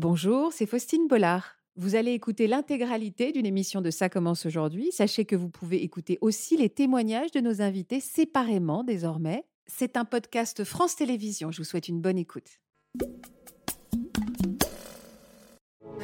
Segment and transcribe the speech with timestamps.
[0.00, 1.56] Bonjour, c'est Faustine Bollard.
[1.74, 4.92] Vous allez écouter l'intégralité d'une émission de Ça commence aujourd'hui.
[4.92, 9.44] Sachez que vous pouvez écouter aussi les témoignages de nos invités séparément désormais.
[9.66, 11.50] C'est un podcast France Télévisions.
[11.50, 12.60] Je vous souhaite une bonne écoute.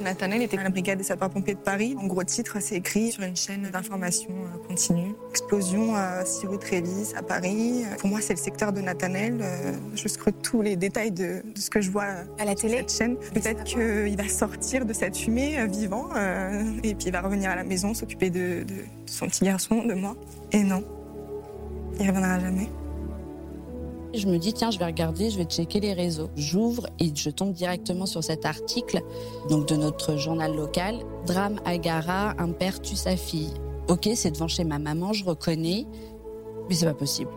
[0.02, 1.96] Nathanaël était à la brigade des sapeurs-pompiers de Paris.
[1.98, 5.14] En gros titre, c'est écrit sur une chaîne d'information euh, continue.
[5.30, 7.84] Explosion à Cyrus Trévis, à Paris.
[7.98, 9.38] Pour moi, c'est le secteur de Nathanaël.
[9.40, 12.78] Euh, je scrute tous les détails de, ce que je vois euh, à la télé.
[12.78, 13.16] Cette chaîne.
[13.16, 16.08] Peut-être qu'il va sortir de cette fumée vivant
[16.82, 18.74] et puis il va revenir à la maison, s'occuper de, de
[19.06, 20.16] son petit garçon, de moi.
[20.52, 20.84] Et non,
[21.98, 22.68] il reviendra jamais.
[24.16, 26.30] Je me dis, tiens, je vais regarder, je vais checker les réseaux.
[26.36, 29.02] J'ouvre et je tombe directement sur cet article
[29.48, 31.00] donc de notre journal local.
[31.26, 33.52] Drame Agara, un père tue sa fille.
[33.88, 35.86] Ok, c'est devant chez ma maman, je reconnais,
[36.68, 37.30] mais c'est pas possible.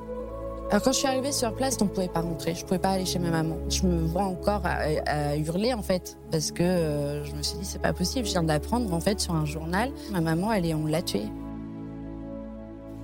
[0.70, 2.89] Alors quand je suis arrivée sur place, on ne pouvait pas rentrer, je pouvais pas
[2.89, 3.58] aller chez ma maman.
[3.70, 7.66] Je me vois encore à, hurler en fait, parce que euh, je me suis dit
[7.66, 8.25] c'est pas possible.
[8.25, 11.30] Je viens d'apprendre en fait sur un journal, ma maman elle est, on l'a tuée.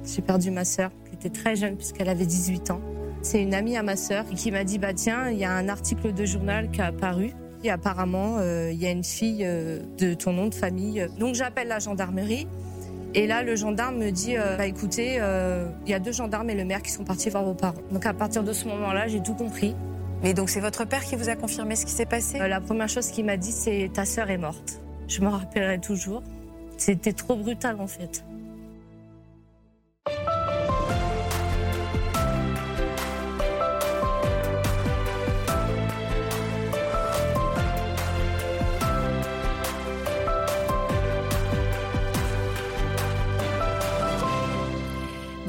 [0.06, 2.82] J'ai perdu ma sœur, qui était très jeune puisqu'elle avait 18 ans.
[3.24, 5.70] C'est une amie à ma sœur qui m'a dit bah tiens, il y a un
[5.70, 7.32] article de journal qui a apparu
[7.64, 11.08] et apparemment euh, il y a une fille euh, de ton nom de famille.
[11.18, 12.50] Donc j'appelle la gendarmerie
[13.14, 15.22] et là le gendarme me dit euh, bah écoutez,
[15.86, 17.82] il y a deux gendarmes et le maire qui sont partis voir vos parents.
[17.92, 19.74] Donc à partir de ce moment-là, j'ai tout compris.
[20.22, 22.40] Mais donc c'est votre père qui vous a confirmé ce qui s'est passé?
[22.40, 24.82] La première chose qu'il m'a dit c'est ta sœur est morte.
[25.08, 26.24] Je me rappellerai toujours.
[26.78, 28.26] C'était trop brutal en fait.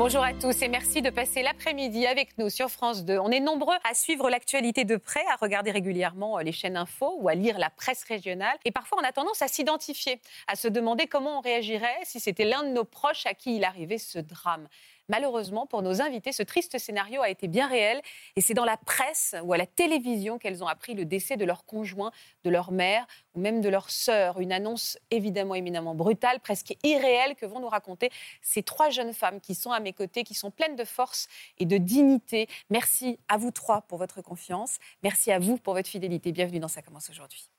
[0.05, 3.19] Bonjour à tous et merci de passer l'après-midi avec nous sur France 2.
[3.21, 7.17] On est nombreux à suivre l'actualité de près, à regarder régulièrement euh, les chaînes info
[7.21, 8.55] ou à lire la presse régionale.
[8.67, 12.45] Et parfois, on a tendance à s'identifier, à se demander comment on réagirait si c'était
[12.45, 14.69] l'un de nos proches à qui il arrivait ce drame.
[15.09, 18.01] Malheureusement, pour nos invités, ce triste scénario a été bien réel
[18.37, 21.45] et c'est dans la presse ou à la télévision qu'elles ont appris le décès de
[21.45, 22.11] leur conjoint,
[22.45, 24.41] de leur mère ou même de leur sœur.
[24.41, 28.11] Une annonce évidemment éminemment brutale, presque irréelle que vont nous raconter
[28.41, 31.29] ces trois jeunes femmes qui sont à mes côtés, qui sont pleines de force
[31.59, 32.47] et de dignité.
[32.71, 34.79] Merci à vous trois pour votre confiance.
[35.03, 36.33] Merci à vous pour votre fidélité.
[36.33, 37.51] Bienvenue dans Ça commence aujourd'hui.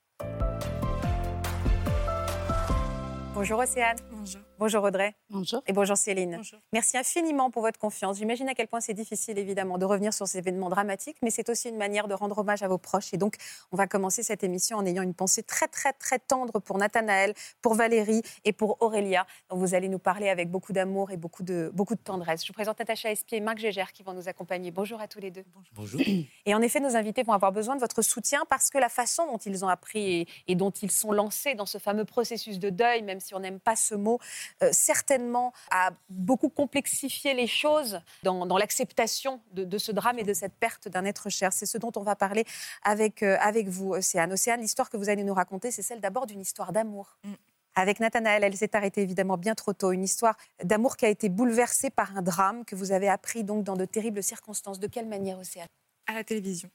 [3.34, 3.98] Bonjour Océane.
[4.10, 4.40] Bonjour.
[4.58, 5.14] Bonjour Audrey.
[5.28, 5.62] Bonjour.
[5.66, 6.36] Et bonjour Céline.
[6.36, 6.58] Bonjour.
[6.72, 8.16] Merci infiniment pour votre confiance.
[8.16, 11.50] J'imagine à quel point c'est difficile évidemment de revenir sur ces événements dramatiques, mais c'est
[11.50, 13.12] aussi une manière de rendre hommage à vos proches.
[13.12, 13.36] Et donc,
[13.70, 17.34] on va commencer cette émission en ayant une pensée très très très tendre pour Nathanaël,
[17.60, 21.42] pour Valérie et pour Aurélia, dont vous allez nous parler avec beaucoup d'amour et beaucoup
[21.42, 22.42] de, beaucoup de tendresse.
[22.42, 24.70] Je vous présente Natacha Espier et Marc Gégère qui vont nous accompagner.
[24.70, 25.44] Bonjour à tous les deux.
[25.74, 26.00] Bonjour.
[26.46, 29.26] Et en effet, nos invités vont avoir besoin de votre soutien parce que la façon
[29.26, 32.70] dont ils ont appris et, et dont ils sont lancés dans ce fameux processus de
[32.70, 34.18] deuil, même si on n'aime pas ce mot,
[34.62, 40.24] euh, certainement a beaucoup complexifié les choses dans, dans l'acceptation de, de, ce drame et
[40.24, 41.52] de cette perte d'un être cher.
[41.52, 42.44] C'est ce dont on va parler
[42.82, 44.32] avec, euh, avec vous, Océane.
[44.32, 47.18] Océane, l'histoire que vous allez nous raconter, c'est celle d'abord d'une histoire d'amour.
[47.24, 47.32] Mm.
[47.78, 49.92] Avec Nathanaël, elle s'est arrêtée évidemment bien trop tôt.
[49.92, 53.64] Une histoire d'amour qui a été bouleversée par un drame que vous avez appris donc
[53.64, 54.80] dans de terribles circonstances.
[54.80, 55.68] De quelle manière, Océane
[56.06, 56.70] À la télévision,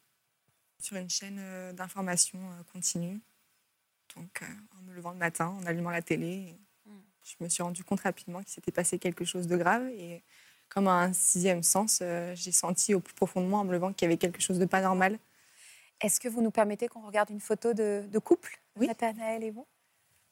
[0.80, 2.40] sur une chaîne euh, d'information
[2.72, 3.20] continue.
[4.16, 4.44] Donc,
[4.78, 6.56] en me levant le matin, en allumant la télé,
[7.24, 9.88] je me suis rendu compte rapidement qu'il s'était passé quelque chose de grave.
[9.90, 10.24] Et
[10.70, 13.94] comme un sixième sens, euh, j'ai senti au plus profond de moi, en me levant,
[13.94, 15.18] qu'il y avait quelque chose de pas normal.
[16.02, 18.88] Est-ce que vous nous permettez qu'on regarde une photo de, de couple, oui.
[18.88, 19.68] Nathanaël et vous?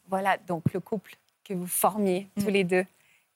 [0.08, 2.44] Voilà donc le couple que vous formiez Mm.
[2.44, 2.86] tous les deux.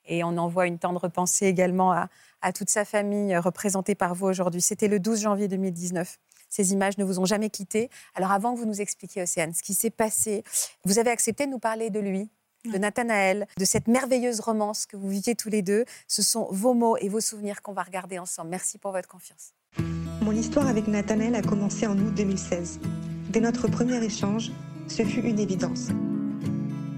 [0.06, 2.10] Et on envoie une tendre pensée également à,
[2.42, 4.62] à toute sa famille euh, représentée par vous aujourd'hui.
[4.62, 6.20] C'était le 12 janvier 2019.
[6.50, 7.90] Ces images ne vous ont jamais quitté.
[8.16, 10.44] Alors avant que vous nous expliquiez, Océane, ce qui s'est passé,
[10.86, 12.30] vous avez accepté de nous parler de lui,
[12.72, 15.86] de Nathanaël, de cette merveilleuse romance que vous viviez tous les deux.
[16.08, 18.50] Ce sont vos mots et vos souvenirs qu'on va regarder ensemble.
[18.50, 19.54] Merci pour votre confiance.
[20.22, 22.80] Mon histoire avec Nathanaël a commencé en août 2016.
[23.30, 24.52] Dès notre premier échange,
[24.88, 25.90] ce fut une évidence.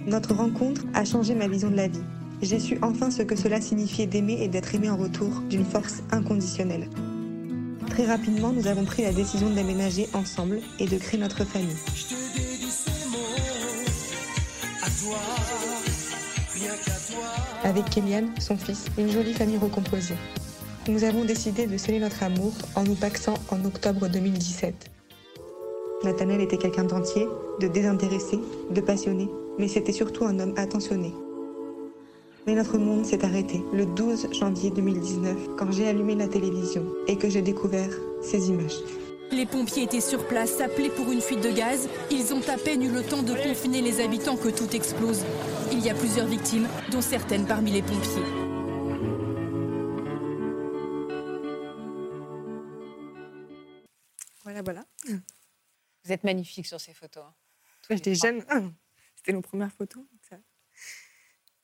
[0.05, 2.03] Notre rencontre a changé ma vision de la vie.
[2.41, 6.03] J'ai su enfin ce que cela signifiait d'aimer et d'être aimé en retour d'une force
[6.11, 6.89] inconditionnelle.
[7.89, 11.77] Très rapidement, nous avons pris la décision de ensemble et de créer notre famille.
[17.63, 20.15] Avec Kéliane, son fils, une jolie famille recomposée.
[20.87, 24.91] Nous avons décidé de sceller notre amour en nous paxant en octobre 2017.
[26.03, 27.27] Nathanaël était quelqu'un d'entier,
[27.59, 31.13] de désintéressé, de passionné, mais c'était surtout un homme attentionné.
[32.47, 37.17] Mais notre monde s'est arrêté le 12 janvier 2019 quand j'ai allumé la télévision et
[37.17, 37.89] que j'ai découvert
[38.21, 38.77] ces images.
[39.31, 41.89] Les pompiers étaient sur place, appelés pour une fuite de gaz.
[42.11, 45.23] Ils ont à peine eu le temps de confiner les habitants que tout explose.
[45.71, 48.23] Il y a plusieurs victimes, dont certaines parmi les pompiers.
[54.43, 54.85] Voilà, voilà.
[55.07, 57.23] Vous êtes magnifique sur ces photos.
[57.25, 57.33] hein.
[57.89, 58.43] J'étais jeune.
[59.15, 60.03] C'était nos premières photos.
[60.03, 60.37] donc ça-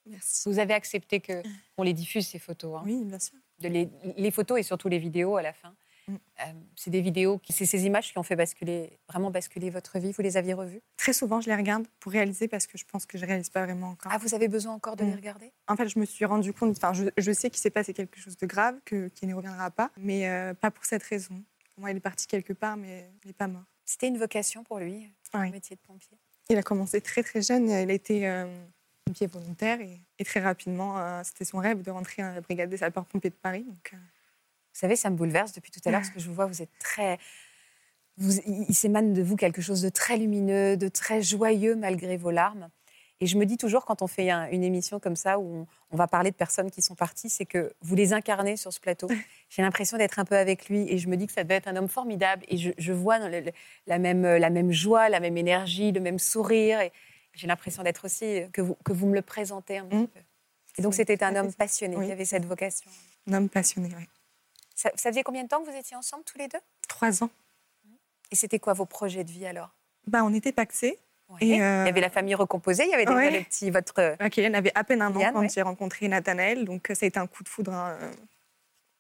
[0.06, 0.50] Merci.
[0.50, 1.44] Vous avez accepté que
[1.76, 2.80] qu'on les diffuse ces photos.
[2.80, 2.84] hein.
[2.86, 3.38] Oui, bien sûr.
[3.60, 3.88] De les,
[4.18, 5.76] les photos et surtout les vidéos à la fin.
[6.08, 6.16] Mm.
[6.16, 6.44] Euh,
[6.76, 10.12] c'est des vidéos, qui- c'est ces images qui ont fait basculer, vraiment basculer votre vie.
[10.12, 10.82] Vous les aviez revues?
[10.98, 13.64] Très souvent, je les regarde pour réaliser parce que je pense que je réalise pas
[13.66, 14.12] vraiment encore.
[14.14, 15.16] Ah, vous avez besoin encore de les Mm.
[15.16, 15.52] regarder?
[15.68, 18.20] En fait, je me suis rendu compte, enfin, je, je sais qu'il s'est passé quelque
[18.20, 21.44] chose de grave, que, qui ne reviendra pas, mais euh, pas pour cette raison.
[21.76, 23.64] Pour moi, il est parti quelque part, mais il n'est pas mort.
[23.86, 25.46] C'était une vocation pour lui, Oui.
[25.48, 26.18] le métier de pompier.
[26.50, 28.46] Il a commencé très très jeune, il a été euh,
[29.06, 32.70] pompier volontaire et, et très rapidement, euh, c'était son rêve de rentrer dans la brigade
[32.70, 33.64] des sapeurs-pompiers de Paris.
[33.64, 33.98] Donc, euh,
[34.74, 36.78] savez, ça me bouleverse depuis tout à l'heure parce que je vous vois, vous êtes
[36.80, 37.18] très.
[38.18, 42.32] Vous, il s'émane de vous quelque chose de très lumineux, de très joyeux malgré vos
[42.32, 42.70] larmes.
[43.24, 45.68] Et je me dis toujours, quand on fait un- une émission comme ça où on,
[45.92, 48.80] on va parler de personnes qui sont parties, c'est que vous les incarnez sur ce
[48.80, 49.08] plateau.
[49.50, 51.68] J'ai l'impression d'être un peu avec lui et je me dis que ça devait être
[51.68, 52.44] un homme formidable.
[52.48, 53.52] Et je, je vois dans le- le-
[53.88, 56.82] la, même, la même joie, la même énergie, le même sourire.
[56.82, 56.92] Et
[57.34, 60.08] j'ai l'impression d'être aussi que vous, que vous me le présentez un petit Mm.
[60.08, 60.20] peu.
[60.78, 62.08] Et donc, c'était un très homme passionné Oui.
[62.08, 62.90] qui avait cette vocation.
[63.28, 64.08] un homme passionné, ouais.
[64.82, 66.58] Ça, ça faisait combien de temps que vous étiez ensemble tous les deux?
[66.88, 67.30] Trois ans.
[68.32, 69.70] Et c'était quoi vos projets de vie alors?
[70.08, 70.98] Bah, on était paxés.
[71.30, 71.38] Ouais.
[71.42, 73.30] Et, euh, Il y avait la famille recomposée, il y avait déjà Ouais.
[73.30, 74.00] le petit, votre...
[74.00, 75.50] euh, Euh, Kylian avait à peine un an quand ouais.
[75.50, 77.96] j'ai rencontré Nathanaël, donc euh, ça a été un coup de foudre hein,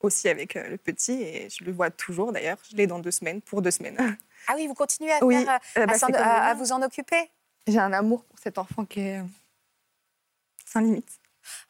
[0.01, 2.57] aussi avec euh, le petit, et je le vois toujours d'ailleurs.
[2.69, 3.97] Je l'ai dans deux semaines, pour deux semaines.
[4.47, 7.29] Ah oui, vous continuez à, Oui, faire, euh, à bah, à- à vous en occuper?
[7.67, 9.21] J'ai un amour pour cet enfant qui est
[10.65, 11.19] sans limite.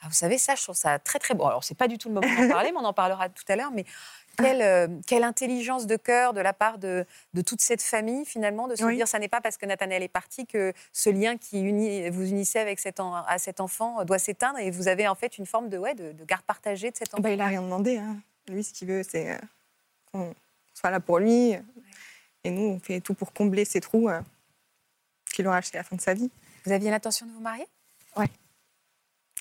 [0.01, 1.45] Ah, Vous savez, ça, je trouve ça très très bon.
[1.47, 3.55] Alors, c'est pas du tout le moment d'en parler, mais on en parlera tout à
[3.55, 3.71] l'heure.
[3.71, 3.85] Mais
[4.37, 8.67] quelle, euh, quelle intelligence de cœur de la part de, de toute cette famille, finalement,
[8.67, 8.95] de se Oui.
[8.95, 12.23] dire, ça n'est pas parce que Nathanaël est parti que ce lien qui unit, vous
[12.29, 15.45] unissait avec cet, en- à cet enfant doit s'éteindre et vous avez en fait une
[15.45, 17.21] forme de, ouais, de, de garde partagée de cet enfant.
[17.21, 17.97] Bah, il n'a rien demandé.
[17.97, 18.17] hein.
[18.47, 19.37] Lui, ce qu'il veut, c'est euh,
[20.11, 20.33] qu'on
[20.73, 21.55] soit là pour lui.
[22.43, 24.19] Et nous, on fait tout pour combler ces trous euh,
[25.33, 26.31] qu'il aura jusqu'à la fin de sa vie.
[26.65, 27.67] Vous aviez l'intention de vous marier?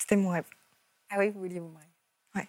[0.01, 0.45] C'était mon rêve.
[1.11, 1.87] Ah oui, vous vouliez vous marier.
[2.33, 2.47] Ouais.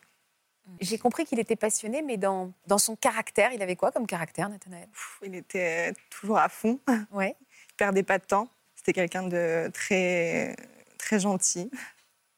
[0.80, 4.48] J'ai compris qu'il était passionné, mais dans, dans son caractère, il avait quoi comme caractère,
[4.48, 4.88] Nathanaël?
[5.22, 6.80] Il était toujours à fond.
[7.12, 7.36] Ouais.
[7.70, 8.48] Il perdait pas de temps.
[8.74, 10.56] C'était quelqu'un de très,
[10.98, 11.70] très gentil,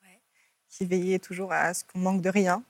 [0.02, 0.18] Ouais.
[0.68, 2.64] qui veillait toujours à ce qu'on manque de rien.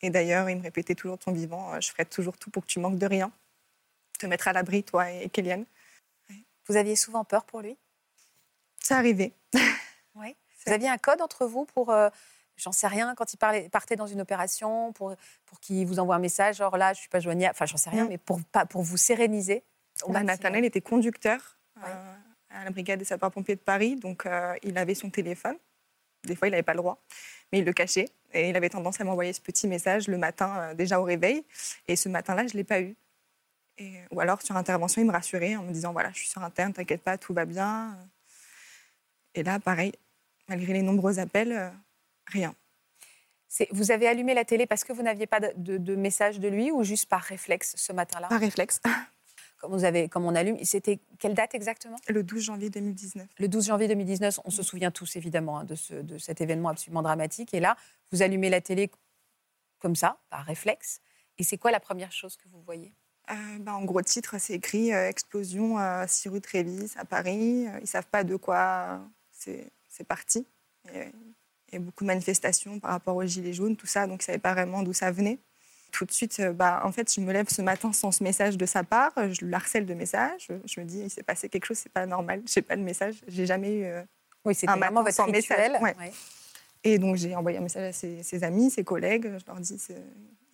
[0.00, 2.68] Et d'ailleurs, il me répétait toujours son vivant, euh, je ferai toujours tout pour que
[2.68, 3.30] tu manques de rien.
[4.18, 5.66] Te mettre à l'abri, toi et Kéliane.
[6.66, 7.76] Vous aviez souvent peur pour lui?
[8.82, 9.32] C'est arrivé.
[10.14, 10.34] Oui.
[10.66, 12.10] Vous aviez un code entre vous pour, euh,
[12.56, 15.14] j'en sais rien, quand il parlait, partait dans une opération, pour,
[15.46, 17.90] pour qu'il vous envoie un message, genre là, je suis pas joignable, enfin, j'en sais
[17.90, 18.08] rien, Mm.
[18.08, 19.62] mais pour, pas, pour vous séréniser.
[20.08, 20.22] Bah.
[20.22, 22.14] Nathanaël était conducteur euh,
[22.50, 25.56] à la brigade des sapeurs-pompiers de Paris, donc euh, il avait son téléphone.
[26.24, 26.98] Des fois, il n'avait pas le droit,
[27.52, 28.08] mais il le cachait.
[28.32, 31.44] Et il avait tendance à m'envoyer ce petit message le matin, déjà au réveil.
[31.88, 32.94] Et ce matin-là, je ne l'ai pas eu.
[33.78, 36.42] Et, ou alors, sur intervention, il me rassurait en me disant voilà, je suis sur
[36.44, 37.96] interne, t'inquiète pas, tout va bien.
[39.34, 39.92] Et là, pareil,
[40.50, 41.70] malgré les nombreux appels, euh,
[42.26, 42.54] rien.
[43.72, 46.48] Vous avez allumé la télé parce que vous n'aviez pas de, de- de message de
[46.48, 48.28] lui ou juste par réflexe ce matin-là?
[48.28, 48.80] Par réflexe.
[49.60, 51.96] comme, vous avez, comme on allume, c'était quelle date exactement?
[52.08, 53.26] Le 12 janvier 2019.
[53.38, 56.68] Le 12 janvier 2019, on se souvient tous évidemment hein, de, ce- de cet événement
[56.68, 57.54] absolument dramatique.
[57.54, 57.76] Et là,
[58.12, 58.90] vous allumez la télé
[59.78, 61.00] comme ça, par réflexe.
[61.38, 62.92] Et c'est quoi la première chose que vous voyez?
[63.30, 67.66] Euh, bah, en gros titre, c'est écrit euh, explosion à 6 rue Trévis à Paris.
[67.80, 69.00] Ils savent pas de quoi
[69.32, 70.46] c'est c'est parti.
[70.94, 71.08] Et,
[71.68, 74.22] Il y a beaucoup de manifestations par rapport aux gilets jaunes, tout ça, donc ils
[74.22, 75.38] ne savaient pas vraiment d'où ça venait.
[75.92, 78.56] Tout de suite, euh, bah, en fait, je me lève ce matin sans ce message
[78.56, 79.12] de sa part.
[79.32, 80.48] Je le harcèle de messages.
[80.64, 82.42] Je me dis, il s'est passé quelque chose, c'est pas normal.
[82.46, 83.16] Je n'ai pas de message.
[83.28, 83.84] J'ai jamais eu.
[83.84, 84.02] euh,
[84.44, 85.72] Oui, Un matin votre sans rituel.
[85.72, 85.96] message, ouais.
[85.98, 86.12] Ouais.
[86.84, 89.36] Et donc, j'ai envoyé un message à ses, ses amis, ses collègues.
[89.38, 89.76] Je leur dis,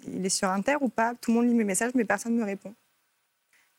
[0.07, 1.15] il est sur Inter ou pas?
[1.21, 2.75] Tout le monde lit mes messages, mais personne ne me répond.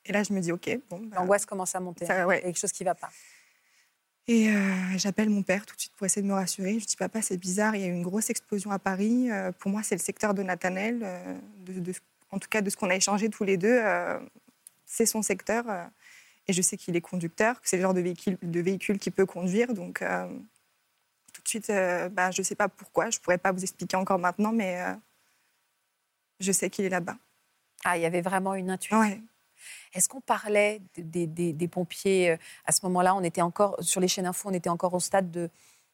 [0.05, 0.99] Et là, je me dis, OK, bon.
[1.07, 2.05] bah, L'angoisse commence à monter.
[2.05, 2.41] Ça, ouais.
[2.41, 3.09] Quelque chose qui ne va pas.
[4.29, 6.79] Et euh, j'appelle mon père tout de suite pour essayer de me rassurer.
[6.79, 9.31] Je dis, papa, c'est bizarre, il y a eu une grosse explosion à Paris.
[9.31, 11.01] Euh, pour moi, c'est le secteur de Nathanel.
[11.03, 11.93] euh, de- de-
[12.31, 13.81] en tout cas, de ce qu'on a échangé tous les deux,
[14.85, 15.65] c'est son secteur.
[16.49, 19.11] et je sais qu'il est conducteur, que c'est le genre de véhicule, de véhicule qu'il
[19.13, 19.73] peut conduire.
[19.73, 19.99] Donc,
[21.33, 21.67] tout de suite,
[22.11, 23.09] bah, je ne sais pas pourquoi.
[23.09, 24.81] Je ne pourrais pas vous expliquer encore maintenant, mais
[26.41, 27.17] je sais qu'il est là-bas.
[27.85, 28.99] Ah, il y avait vraiment une intuition.
[28.99, 29.21] Ouais.
[29.93, 33.75] Est-ce qu'on parlait de- des, des- des pompiers euh, à ce moment-là On était encore
[33.81, 35.49] sur les chaînes info, on était encore au stade de,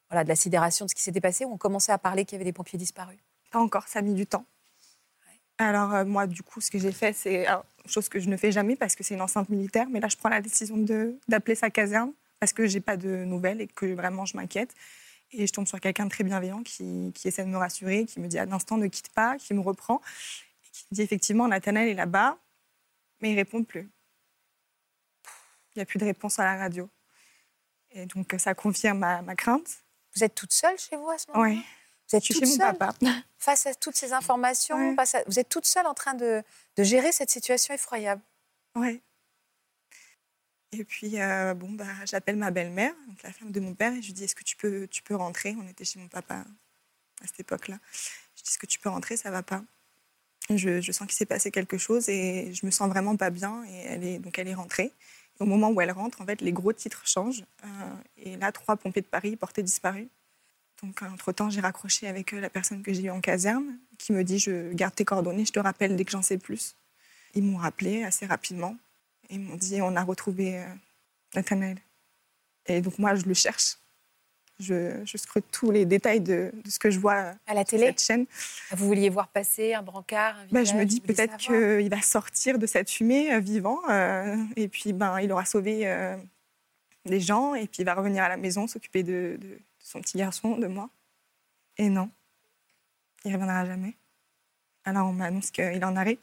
[0.10, 2.36] voilà, de la sidération de ce qui s'était passé, ou on commençait à parler qu'il
[2.36, 3.20] y avait des pompiers disparus?
[3.52, 4.46] Pas encore, ça a mis du temps.
[5.58, 7.46] Alors, euh, moi, du coup, ce que j'ai fait, c'est
[7.86, 9.88] chose que je ne fais jamais parce que c'est une enceinte militaire.
[9.90, 10.78] Mais là, je prends la décision
[11.28, 14.74] d'appeler sa caserne parce que j'ai pas de nouvelles et que vraiment je m'inquiète.
[15.32, 18.20] Et je tombe sur quelqu'un de très bienveillant qui, qui, essaie de me rassurer, qui
[18.20, 20.02] me dit à l'instant ne quitte pas, qui me reprend,
[20.66, 22.38] et qui me dit effectivement Nathanaël est là-bas,
[23.24, 23.90] mais il répond plus.
[25.74, 26.90] Il n'y a plus de réponse à la radio.
[27.92, 29.68] Et donc ça confirme ma, ma crainte.
[30.14, 31.50] Vous êtes toute seule chez vous à ce moment-là?
[31.52, 31.66] Oui.
[32.10, 32.98] Vous êtes Je suis toute chez mon seule papa.
[33.38, 34.96] face à toutes ces informations Ouais.
[34.96, 36.44] face à- Vous êtes toute seule en train de,
[36.76, 38.22] de gérer cette situation effroyable.
[38.76, 39.02] Ouais.
[40.74, 44.08] Et puis, euh, bon, bah, j'appelle ma belle-mère, la femme de mon père, et je
[44.08, 45.56] lui dis Est-ce que tu peux, tu peux rentrer?
[45.60, 46.44] On était chez mon papa
[47.22, 47.80] à cette époque-là.
[48.36, 49.16] Je dis Est-ce que tu peux rentrer?
[49.16, 49.64] Ça va pas.
[50.50, 53.64] Je, sens qu'il s'est passé quelque chose et je me sens vraiment pas bien.
[53.66, 54.92] Et elle est, donc, elle est rentrée.
[55.40, 57.44] Au moment où elle rentre, en fait, les gros titres changent.
[57.64, 57.68] Euh,
[58.18, 60.08] et là, trois pompiers de Paris portaient disparus.
[60.84, 64.24] Donc, entre-temps, j'ai raccroché avec euh, la personne que j'ai eue en caserne, qui me
[64.24, 66.76] dit Je garde tes coordonnées, je te rappelle dès que j'en sais plus.
[67.36, 68.76] Ils m'ont rappelé assez rapidement.
[69.30, 70.68] Ils m'ont dit on a retrouvé euh,
[71.36, 71.80] Nathanaël.
[72.68, 73.78] Et donc moi, je le cherche.
[74.60, 77.66] Je, je scrute tous les détails de, de ce que je vois euh, À la
[77.66, 78.26] télé, cette chaîne.
[78.72, 82.60] vous vouliez voir passer un brancard, un Bah, je me dis peut-être qu'il va sortir
[82.60, 83.80] de cette fumée euh, vivant.
[83.90, 86.16] euh, et puis ben, il aura sauvé euh,
[87.06, 87.56] des gens.
[87.56, 90.56] Et puis il va revenir à la maison, s'occuper de, de- de son petit garçon,
[90.58, 90.90] de moi.
[91.78, 92.10] Et non,
[93.26, 93.96] il ne reviendra jamais.
[94.86, 96.20] Alors on m'annonce qu'il est en arrêt,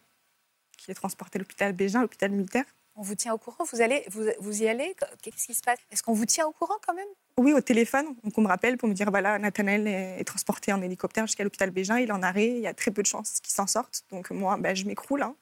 [0.78, 2.64] qu'il est transporté à l'hôpital Bégin, l'hôpital militaire.
[3.00, 3.64] On vous tient au courant?
[3.72, 4.94] Vous, allez, vous, vous y allez?
[5.22, 5.78] Qu'est-ce qui se passe?
[5.90, 7.08] Est-ce qu'on vous tient au courant quand même?
[7.38, 8.14] Oui, au téléphone.
[8.22, 11.42] Donc on me rappelle pour me dire voilà, Nathanaël est, est transporté en hélicoptère jusqu'à
[11.42, 13.66] l'hôpital Bégin, il est en arrêt, il y a très peu de chances qu'il s'en
[13.66, 14.04] sorte.
[14.10, 15.22] Donc moi, ben, je m'écroule.
[15.22, 15.34] hein.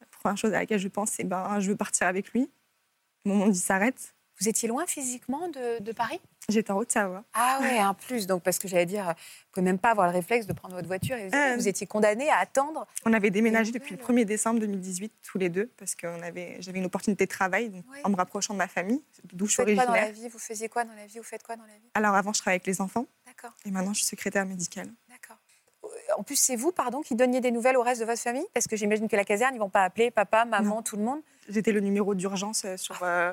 [0.00, 2.50] La première chose à laquelle je pense, c'est ben, je veux partir avec lui.
[3.26, 6.20] Où il s'arrête, Vous étiez loin physiquement de, de Paris?
[6.48, 7.22] J'étais en Haute-Savoie.
[7.32, 8.26] Ah ouais, en plus.
[8.26, 10.88] Donc parce que j'allais dire, vous pouvez même pas avoir le réflexe de prendre votre
[10.88, 11.54] voiture et Ah.
[11.56, 12.84] vous étiez condamné à attendre.
[13.06, 14.24] On avait déménagé depuis le nouvelles.
[14.24, 16.08] 1er décembre 2018, tous les deux, parce que
[16.58, 18.00] j'avais une opportunité de travail donc, Ouais.
[18.02, 19.00] en me rapprochant de ma famille,
[19.32, 20.12] d'où je suis quoi dans la originaire.
[20.12, 20.28] vie?
[20.28, 21.18] Vous faisiez quoi dans la vie?
[21.18, 21.90] Vous faites quoi dans la vie?
[21.94, 24.88] Alors avant, je travaillais avec les enfants D'accord, et maintenant, je suis secrétaire médicale.
[25.08, 25.36] d'accord.
[25.84, 28.46] Euh, En plus, c'est vous, pardon, qui donniez des nouvelles au reste de votre famille?
[28.54, 31.20] Parce que j'imagine que la caserne, ils vont pas appeler papa, maman, tout le monde.
[31.48, 33.32] J'étais le numéro d'urgence euh, sur, euh,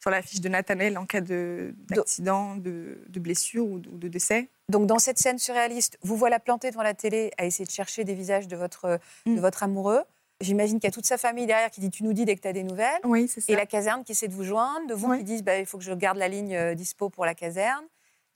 [0.00, 4.48] sur la fiche de Nathanaël en cas de- d'accident, de, de blessure ou de, décès.
[4.68, 8.04] Donc dans cette scène surréaliste, vous voilà planté devant la télé à essayer de chercher
[8.04, 9.38] des visages de votre, de Mm.
[9.40, 10.02] votre amoureux.
[10.40, 12.40] J'imagine qu'il y a toute sa famille derrière qui dit tu nous dis dès que
[12.42, 13.00] tu as des nouvelles.
[13.02, 13.52] Oui, c'est ça.
[13.52, 15.78] Et la caserne qui essaie de vous joindre, de vous qui disent bah, il faut
[15.78, 17.84] que je garde la ligne euh, dispo pour la caserne.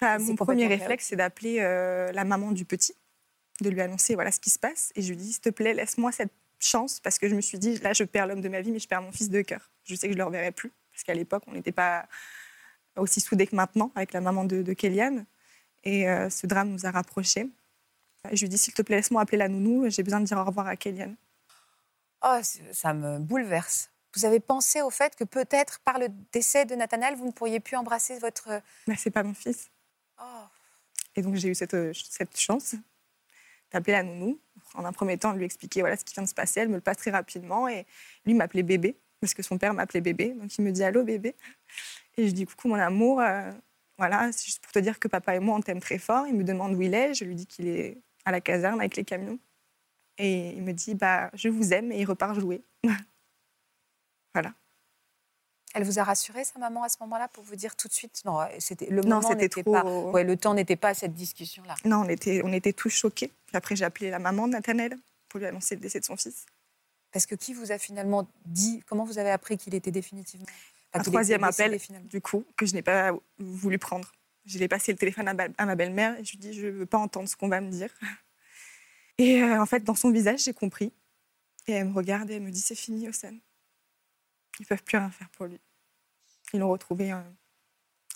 [0.00, 2.94] Bah, mon premier réflexe, c'est d'appeler euh, la maman du petit,
[3.60, 4.90] de lui annoncer voilà ce qui se passe.
[4.96, 7.58] Et je lui dis, s'il te plaît, laisse-moi cette chance, parce que je me suis
[7.60, 9.70] dit, là, je perds l'homme de ma vie, mais je perds mon fils de cœur.
[9.84, 12.06] Je sais que je ne le reverrai plus, parce qu'à l'époque, on n'était pas
[12.96, 15.26] aussi soudés que maintenant avec la maman de, de Kéliane.
[15.82, 17.50] Et euh, ce drame nous a rapprochés.
[18.30, 20.44] Je lui dis, s'il te plaît, laisse-moi appeler la nounou, j'ai besoin de dire au
[20.44, 21.16] revoir à Kéliane.
[22.24, 22.38] Oh,
[22.70, 23.90] ça me bouleverse.
[24.14, 27.58] Vous avez pensé au fait que peut-être par le décès de Nathanaël, vous ne pourriez
[27.58, 28.62] plus embrasser votre...
[28.86, 29.70] Mais c'est pas mon fils.
[30.20, 30.44] Oh.
[31.16, 32.76] Et donc j'ai eu cette, euh, cette chance
[33.72, 34.38] d'appeler la nounou,
[34.74, 36.60] en un premier temps de lui expliquer voilà ce qui vient de se passer.
[36.60, 37.86] Elle me le passe très rapidement et
[38.24, 40.34] lui m'appelait bébé parce que son père m'appelait bébé.
[40.34, 41.34] Donc il me dit allô bébé
[42.18, 43.20] et je dis coucou mon amour.
[43.20, 43.50] euh,
[43.98, 46.26] voilà, c'est juste pour te dire que papa et moi on t'aime très fort.
[46.26, 47.14] Il me demande où il est.
[47.14, 49.38] Je lui dis qu'il est à la caserne avec les camions
[50.18, 52.62] et il me dit bah je vous aime et il repart jouer.
[54.34, 54.52] voilà.
[55.74, 58.20] Elle vous a rassuré, sa maman, à ce moment-là, pour vous dire tout de suite?
[58.26, 59.84] Non, c'était le Non, moment c'était n'était trop- pas...
[59.84, 61.76] Ouais, le temps n'était pas à cette discussion-là.
[61.86, 63.30] Non, on était, on était tous choqués.
[63.54, 64.98] Après j'ai appelé la maman de Nathanaël
[65.30, 66.44] pour lui annoncer le décès de son fils.
[67.12, 68.82] Parce que qui vous a finalement dit...
[68.86, 70.46] Comment vous avez appris qu'il était définitivement...
[70.94, 74.10] un troisième appel, finalement du coup, que je n'ai pas voulu prendre.
[74.44, 76.86] Je l'ai passé le téléphone à, ma belle-mère et je lui dis je ne veux
[76.86, 77.90] pas entendre ce qu'on va me dire.
[79.18, 80.92] Et euh, en fait, dans son visage, j'ai compris.
[81.68, 83.40] Et elle me regarde et elle me dit c'est fini, Océane.
[84.58, 85.60] Ils peuvent plus rien faire pour lui.
[86.52, 87.20] Ils l'ont retrouvé euh,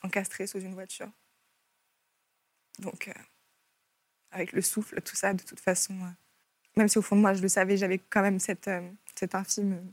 [0.02, 1.10] encastré sous une voiture.
[2.78, 3.12] Donc, euh,
[4.30, 5.94] avec le souffle, tout ça, de toute façon,
[6.76, 9.34] même si au fond de moi, je le savais, j'avais quand même cette, euh, cet
[9.34, 9.92] infime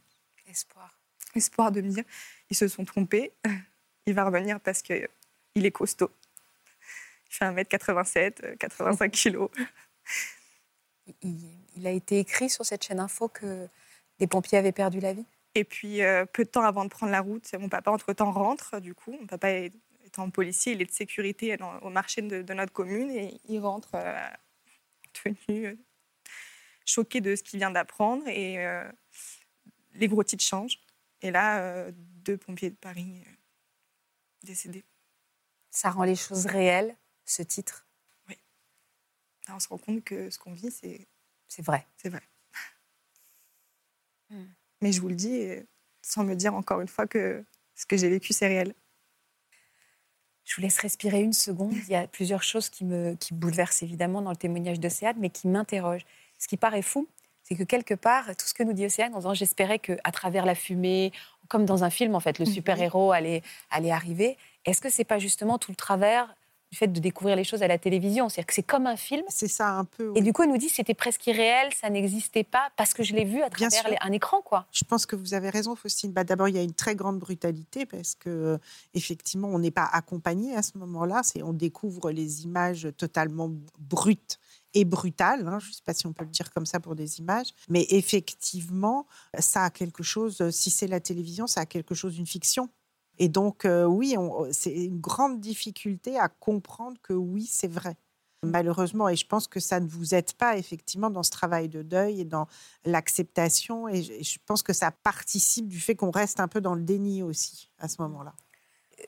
[0.50, 1.00] Espoir.
[1.36, 2.04] espoir de me dire
[2.50, 3.32] ils se sont trompés,
[4.06, 5.08] il va revenir parce qu'il
[5.56, 6.12] est costaud.
[7.30, 9.50] Il fait 1m87, euh, 85 kilos.
[11.22, 11.38] Il,
[11.75, 13.68] il a été écrit sur cette chaîne info que
[14.20, 15.25] des pompiers avaient perdu la vie?
[15.56, 18.80] Et puis, euh, peu de temps avant de prendre la route, mon papa, entre-temps, rentre,
[18.80, 19.12] du coup.
[19.12, 19.72] Mon papa est,
[20.06, 23.60] étant policier, il est de sécurité dans- au marché de, de notre commune et il
[23.60, 24.30] rentre euh,
[25.13, 25.75] tenu, euh,
[26.86, 28.90] choqué de ce qu'il vient d'apprendre et euh,
[29.94, 30.80] les gros titres changent.
[31.22, 33.32] Et là, euh, deux pompiers de Paris euh,
[34.44, 34.84] décédés.
[35.72, 37.88] Ça rend les choses réelles, ce titre?
[39.48, 41.06] Là, on se rend compte que ce qu'on vit, c'est
[41.50, 41.86] C'est vrai.
[41.98, 42.24] c'est vrai.
[44.30, 44.46] Hmm.
[44.82, 45.50] Mais je vous le dis
[46.02, 47.44] sans me dire encore une fois que
[47.75, 48.74] ce que j'ai vécu, c'est réel.
[50.46, 51.74] Je vous laisse respirer une seconde.
[51.74, 55.30] Il y a plusieurs choses qui me qui bouleversent évidemment dans le témoignage d'Océane, mais
[55.30, 56.06] qui m'interrogent.
[56.44, 57.08] Ce qui paraît fou,
[57.42, 60.46] c'est que quelque part, tout ce que nous dit Océane, en disant j'espérais qu'à travers
[60.46, 61.14] la fumée,
[61.48, 62.52] comme dans un film en fait, le mhm.
[62.52, 64.38] super-héros allait, allait arriver.
[64.66, 66.36] Est-ce que c'est pas justement tout le travers
[66.70, 68.28] du fait de découvrir les choses à la télévision?
[68.28, 69.24] C'est-à-dire que c'est comme un film.
[69.30, 70.12] C'est ça un peu.
[70.16, 73.14] Et du coup, elle nous dit c'était presque irréel, ça n'existait pas parce que je
[73.16, 74.66] l'ai vu à travers un écran, quoi.
[74.74, 76.12] Je pense que vous avez raison, Faustine.
[76.12, 78.58] Bah, D'abord, il y a une très grande brutalité parce que euh,
[78.94, 81.22] effectivement, on n'est pas accompagné à ce moment-là.
[81.24, 84.40] C'est on découvre les images totalement brutes
[84.74, 85.48] et brutales.
[85.48, 85.60] Hein.
[85.60, 87.86] je ne sais pas si on peut le dire comme ça pour des images, mais
[87.89, 89.08] effectivement,
[89.39, 90.50] ça a quelque chose.
[90.51, 92.70] Si c'est la télévision, ça a quelque chose d'une fiction.
[93.20, 94.15] Et donc, euh, oui,
[94.51, 97.96] c'est une grande difficulté à comprendre que oui, c'est vrai.
[98.44, 101.82] Malheureusement, et je pense que ça ne vous aide pas effectivement dans ce travail de
[101.82, 102.48] deuil et dans
[102.84, 103.88] l'acceptation.
[103.88, 107.24] Et je pense que ça participe du fait qu'on reste un peu dans le déni
[107.24, 108.34] aussi à ce moment-là.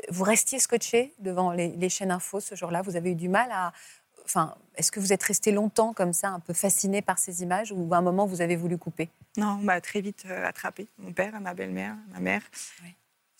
[0.09, 2.81] Vous restiez scotché devant les, chaînes info ce jour-là?
[2.81, 3.73] Vous avez eu du mal à.
[4.25, 7.71] Enfin, est-ce que vous êtes resté longtemps comme ça, un peu fasciné par ces images,
[7.71, 9.09] ou à un moment vous avez voulu couper?
[9.37, 10.87] Non, on m'a très vite euh, attrapé.
[10.97, 12.41] Mon père, ma belle-mère, ma mère.
[12.83, 12.95] Oui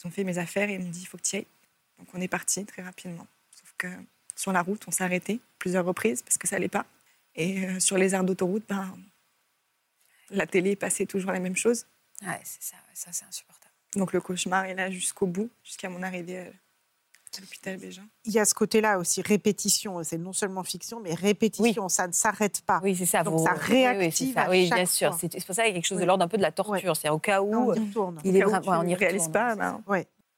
[0.06, 1.48] ont fait mes affaires et ils m'ont dit il faut que tu y ailles.
[1.98, 3.28] Donc on est parti très rapidement.
[3.52, 3.88] Sauf que
[4.36, 6.86] sur la route, on s'est arrêté plusieurs reprises parce que ça n'allait pas.
[7.36, 8.98] Et euh, sur les aires d'autoroute, ben,
[10.30, 11.86] la télé passait toujours la même chose.
[12.22, 13.74] Ouais, c'est ça, ça c'est insupportable.
[13.96, 16.46] Donc le cauchemar est là jusqu'au bout, jusqu'à mon arrivée à
[17.42, 18.08] l'hôpital Bégin.
[18.26, 20.04] Il y a ce côté-là aussi, répétition.
[20.04, 22.80] C'est non seulement fiction, mais répétition, ça ne s'arrête pas.
[22.84, 23.24] Oui, c'est ça.
[23.24, 24.36] Donc ça réactive.
[24.50, 25.16] Oui, oui bien sûr.
[25.20, 26.96] C'est pour ça qu'il y a quelque chose de l'ordre un peu de la torture.
[26.96, 27.54] C'est au cas où.
[27.54, 28.22] on y retourne.
[28.24, 29.56] Il est on n'y réalise pas.
[29.56, 29.82] Ben...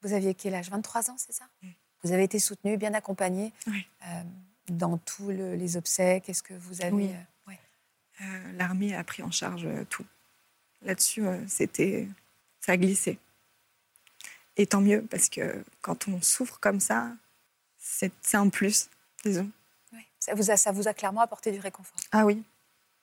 [0.02, 0.70] Vous aviez quel âge?
[0.70, 1.44] 23 ans, c'est ça?
[1.62, 1.68] Mm.
[2.04, 4.22] Vous avez été soutenu, bien accompagné euh,
[4.68, 6.28] dans tous les obsèques.
[6.28, 6.92] Est-ce que vous avez.
[6.94, 7.10] Oui.
[7.50, 10.06] Euh, euh, l'armée a pris en charge tout.
[10.82, 12.08] Là-dessus, c'était.
[12.60, 13.18] Ça a glissé.
[14.58, 17.10] Et tant mieux, parce que quand on souffre comme ça,
[17.78, 18.90] c'est un plus,
[19.24, 19.48] disons.
[19.92, 20.00] Oui.
[20.18, 21.96] Ça, vous a, ça vous a clairement apporté du réconfort.
[22.12, 22.42] Ah oui.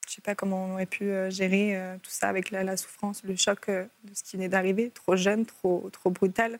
[0.05, 3.35] Je ne sais pas comment on aurait pu gérer tout ça avec la, souffrance, le
[3.35, 6.59] choc de ce qui venait d'arriver, trop jeune, trop, trop brutal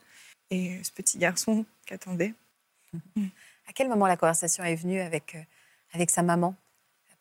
[0.49, 2.33] et ce petit garçon qui attendait.
[3.67, 5.41] À quel moment la conversation est venue avec, euh,
[5.93, 6.55] avec sa maman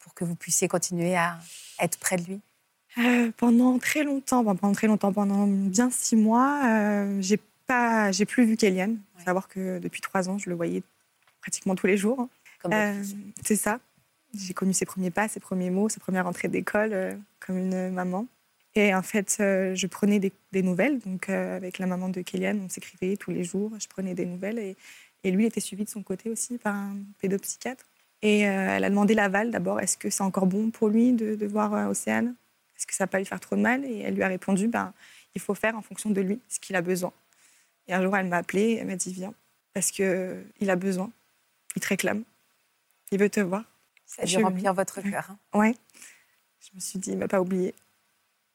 [0.00, 1.38] pour que vous puissiez continuer à
[1.80, 2.40] être près de lui?
[2.98, 8.24] Euh, Pendant très longtemps, pendant très longtemps, pendant bien six mois, euh, j'ai pas, j'ai
[8.24, 8.98] plus vu Kéliane.
[9.16, 9.24] Ouais.
[9.24, 10.82] Savoir que depuis trois ans, je le voyais
[11.40, 12.28] pratiquement tous les jours.
[12.66, 13.02] Euh,
[13.44, 13.80] c'est ça.
[14.34, 18.26] J'ai connu ses premiers pas, ses premiers mots, ses premières rentrées d'école comme une maman.
[18.76, 20.98] Et en fait, euh, je prenais des, nouvelles.
[21.00, 23.72] Donc, euh, avec la maman de Kéliane, on s'écrivait tous les jours.
[23.78, 24.58] Je prenais des nouvelles.
[24.58, 24.76] Et,
[25.22, 27.84] et, lui était suivi de son côté aussi par un pédopsychiatre.
[28.22, 29.80] Et euh, elle a demandé l'aval d'abord.
[29.80, 32.34] Est-ce que c'est encore bon pour lui de, de voir Océane?
[32.76, 33.84] Est-ce que ça va pas lui faire trop de mal?
[33.84, 34.92] Et elle lui a répondu ben,
[35.34, 37.12] il faut faire en fonction de lui ce qu'il a besoin.
[37.88, 38.78] Et un jour, elle m'a appelée.
[38.80, 39.34] Elle m'a dit viens.
[39.72, 41.10] Parce qu'il a besoin.
[41.76, 42.24] Il te réclame.
[43.10, 43.64] Il veut te voir.
[44.06, 45.30] Ça a dû remplir votre cœur.
[45.30, 45.58] Hein.
[45.58, 45.74] Ouais.
[46.60, 47.74] Je me suis dit il m'a pas oublié.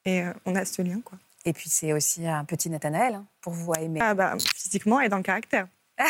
[0.06, 1.18] Et euh, on a ce lien, quoi.
[1.46, 4.00] Et puis c'est aussi un petit Nathanaël hein, pour vous à aimer.
[4.02, 5.68] Ah bah, physiquement et dans le caractère.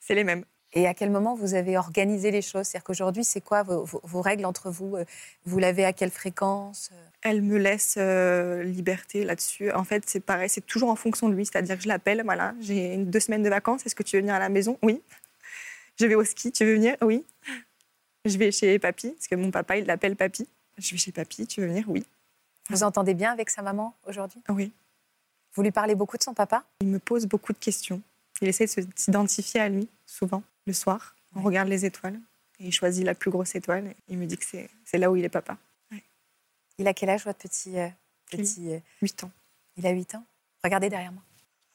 [0.00, 0.44] c'est les mêmes.
[0.74, 2.66] Et à quel moment vous avez organisé les choses?
[2.66, 4.96] C'est-à-dire qu'aujourd'hui, c'est quoi vos, règles entre vous?
[5.44, 9.70] Vous l'avez à quelle fréquence Elle me laisse euh, liberté là-dessus.
[9.72, 11.44] En fait, c'est pareil, c'est toujours en fonction de lui.
[11.44, 14.34] C'est-à-dire que je l'appelle, voilà, j'ai deux semaines de vacances, est-ce que tu veux venir
[14.34, 14.78] à la maison?
[14.82, 15.02] Oui.
[16.00, 16.96] Je vais au ski, tu veux venir?
[17.02, 17.24] Oui.
[18.24, 20.48] Je vais chez papy, parce que mon papa, il l'appelle papy.
[20.78, 21.84] Je vais chez papy, tu veux venir?
[21.88, 22.06] Oui.
[22.70, 24.40] Vous entendez bien avec sa maman aujourd'hui?
[24.48, 24.72] Oui.
[25.54, 26.64] Vous lui parlez beaucoup de son papa?
[26.80, 28.00] Il me pose beaucoup de questions.
[28.40, 31.16] Il essaie de s'identifier à lui, souvent, le soir.
[31.34, 32.18] On regarde les étoiles
[32.58, 33.94] et il choisit la plus grosse étoile.
[34.08, 35.56] il me dit que c'est là où il est papa.
[36.78, 37.88] Il a quel âge, votre petit, euh,
[38.30, 39.30] petit 8 euh, ans.
[39.76, 40.24] Il a 8 ans?
[40.64, 41.22] Regardez derrière moi.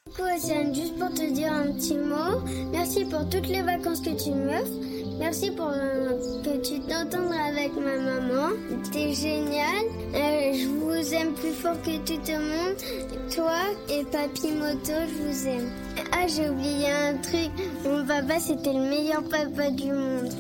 [0.06, 2.42] Coucou Océane, juste pour te dire un petit mot.
[2.72, 4.97] Merci pour toutes les vacances que tu m'offres.
[5.20, 8.50] Merci pour que tu t'entendre avec ma maman.
[8.92, 9.86] T'es génial.
[10.14, 13.32] Euh, je vous aime plus fort que tout le monde.
[13.34, 15.72] Toi et Papy Moto, je vous aime.
[16.12, 17.52] Ah, j'ai oublié un truc.
[17.84, 20.34] Mon papa, c'était le meilleur papa du monde.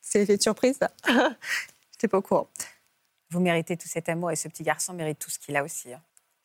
[0.00, 0.92] C'est l'effet de surprise, ça.
[1.92, 2.48] J'étais pas au courant.
[3.30, 5.92] Vous méritez tout cet amour et ce petit garçon mérite tout ce qu'il a aussi.
[5.92, 6.02] Hein.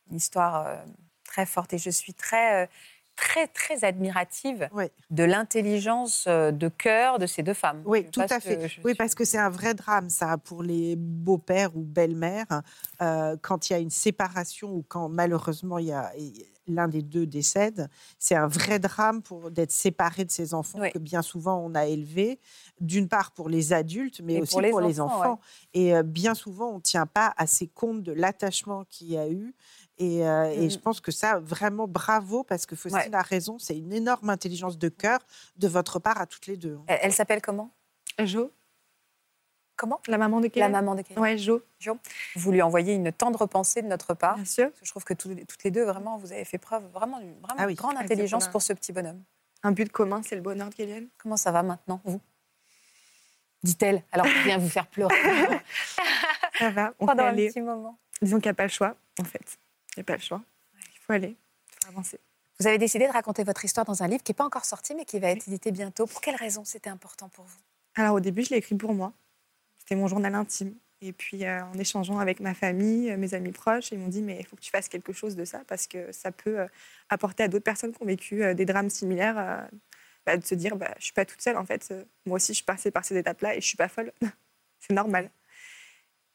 [0.09, 0.75] Une histoire euh,
[1.23, 2.63] très forte et je suis très...
[2.63, 2.67] Euh,
[3.17, 4.69] très, très admirative
[5.09, 7.81] de l'intelligence euh, de cœur de ces deux femmes.
[7.85, 8.69] Oui, tout à fait.
[8.85, 12.61] Oui, parce que c'est un vrai drame, ça, pour les beaux-pères ou belles-mères,
[13.01, 16.13] euh, quand il y a une séparation ou quand malheureusement il y a
[16.67, 20.99] l'un des deux décède, c'est un vrai drame pour d'être séparé de ses enfants que
[20.99, 22.39] bien souvent on a élevés,
[22.81, 25.39] d'une part pour les adultes, mais aussi pour les, enfants.
[25.73, 29.29] Et euh, bien souvent, on ne tient pas assez compte de l'attachement qu'il y a
[29.29, 29.55] eu
[29.99, 30.81] et, euh, je mmh.
[30.81, 34.89] pense que ça, vraiment bravo, parce que Faustine a raison, c'est une énorme intelligence de
[34.89, 35.19] cœur
[35.55, 36.75] de votre part à toutes les deux.
[36.75, 36.97] Hein.
[37.01, 37.71] Elle, s'appelle comment?
[38.19, 38.51] Jo.
[39.75, 39.99] Comment?
[40.07, 41.61] La maman de La maman de Ouais, Jo.
[41.79, 41.97] jo.
[42.35, 44.35] Vous lui envoyez une tendre pensée de notre part.
[44.35, 44.69] Bien sûr.
[44.81, 47.73] Je trouve que toutes les deux, vraiment, vous avez fait preuve vraiment d'une vraiment ah
[47.73, 49.23] grande intelligence pour ce petit bonhomme.
[49.63, 51.05] Un but commun, c'est le bonheur de Kélian.
[51.17, 52.21] Comment ça va maintenant, vous?
[53.63, 55.15] Dit-elle, alors je viens vous faire pleurer.
[56.59, 57.97] ça va, on Pendant un petit moment.
[58.21, 59.57] Disons qu'il n'y a pas le choix, en fait.
[59.97, 60.41] Il n'y a pas le choix.
[60.75, 62.19] Il faut aller, il faut avancer.
[62.59, 64.93] Vous avez décidé de raconter votre histoire dans un livre qui n'est pas encore sorti,
[64.95, 66.05] mais qui va être édité bientôt.
[66.05, 67.57] Pour quelles raisons c'était important pour vous?
[67.95, 69.11] Alors au début, je l'ai écrit pour moi.
[69.79, 70.75] C'était mon journal intime.
[71.01, 74.23] Et puis euh, en échangeant avec ma famille, euh, mes amis proches, ils m'ont dit
[74.23, 76.67] mais il faut que tu fasses quelque chose de ça parce que ça peut euh,
[77.09, 79.69] apporter à d'autres personnes qui ont vécu des drames similaires
[80.25, 81.93] bah, de se dire bah, je suis pas toute seule en fait.
[82.25, 84.11] moi aussi je suis passée par ces étapes-là et je suis pas folle.
[84.79, 85.29] C'est normal.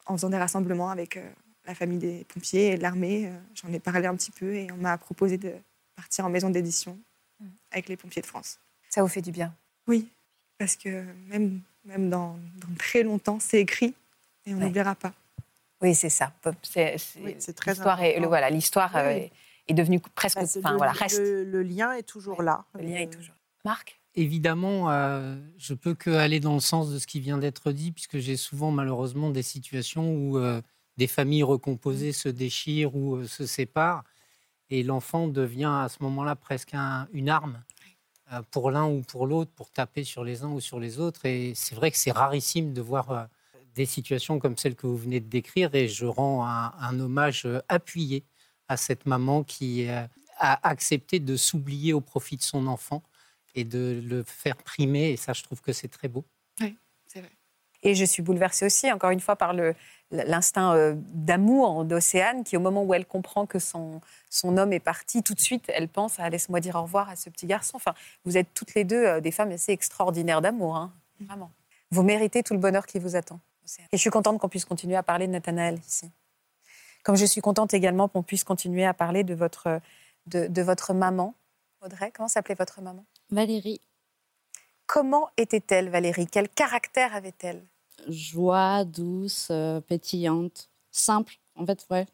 [0.07, 1.19] En faisant des rassemblements avec
[1.67, 3.27] la famille des pompiers et de l'armée.
[3.27, 5.53] Euh, j'en ai parlé un petit peu et on m'a proposé de
[5.97, 6.99] partir en maison d'édition
[7.41, 7.47] mmh.
[7.71, 8.59] avec les pompiers de France.
[8.89, 9.55] Ça vous fait du bien?
[9.87, 10.09] Oui,
[10.59, 12.39] parce que même, même dans,
[12.79, 13.95] très longtemps, c'est écrit
[14.47, 15.15] et on n'oubliera pas.
[15.81, 16.33] Oui, c'est ça.
[16.63, 19.27] C'est très l'histoire est, voilà, l'histoire euh,
[19.67, 20.37] est, devenue presque.
[20.37, 21.19] Bah, enfin, le, voilà, reste.
[21.19, 22.65] Le, lien est toujours là.
[22.75, 23.35] Le lien est toujours.
[23.65, 23.99] Marc?
[24.15, 27.91] Évidemment, euh, je peux que aller dans le sens de ce qui vient d'être dit,
[27.91, 30.39] puisque j'ai souvent malheureusement des situations où
[30.97, 34.05] des familles recomposées se déchirent ou euh, se séparent.
[34.71, 36.75] Et l'enfant devient à ce moment-là presque
[37.13, 37.63] une arme
[38.33, 41.27] euh, pour l'un ou pour l'autre, pour taper sur les uns ou sur les autres.
[41.27, 43.25] Et c'est vrai que c'est rarissime de voir euh,
[43.75, 45.75] des situations comme celle que vous venez de décrire.
[45.75, 48.25] Et je rends un, hommage appuyé
[48.69, 53.03] à cette maman qui a accepté de s'oublier au profit de son enfant
[53.55, 55.11] et de le faire primer.
[55.11, 56.25] Et ça, je trouve que c'est très beau.
[56.61, 56.77] Oui.
[57.83, 59.75] Et je suis bouleversée aussi, encore une fois, par le,
[60.11, 64.81] l'instinct euh, d'amour d'Océane, qui au moment où elle comprend que son, son homme est
[64.81, 67.77] parti, tout de suite, elle pense à laisse-moi dire au revoir à ce petit garçon.
[67.77, 71.51] Enfin, vous êtes toutes les deux euh, des femmes assez extraordinaires d'amour, hein, vraiment.
[71.91, 73.41] Vous méritez tout le bonheur qui vous attend.
[73.93, 76.11] Et je suis contente qu'on puisse continuer à parler de Nathanaël ici.
[77.05, 79.81] Comme je suis contente également qu'on puisse continuer à parler de votre,
[80.27, 81.35] de, de votre maman.
[81.81, 83.05] Audrey, comment s'appelait votre maman?
[83.31, 83.81] Valérie.
[84.87, 86.27] Comment était-elle, Valérie?
[86.27, 87.63] Quel caractère avait-elle?
[88.09, 91.35] Joie, douce, euh, pétillante, simple.
[91.55, 92.07] En fait, ouais,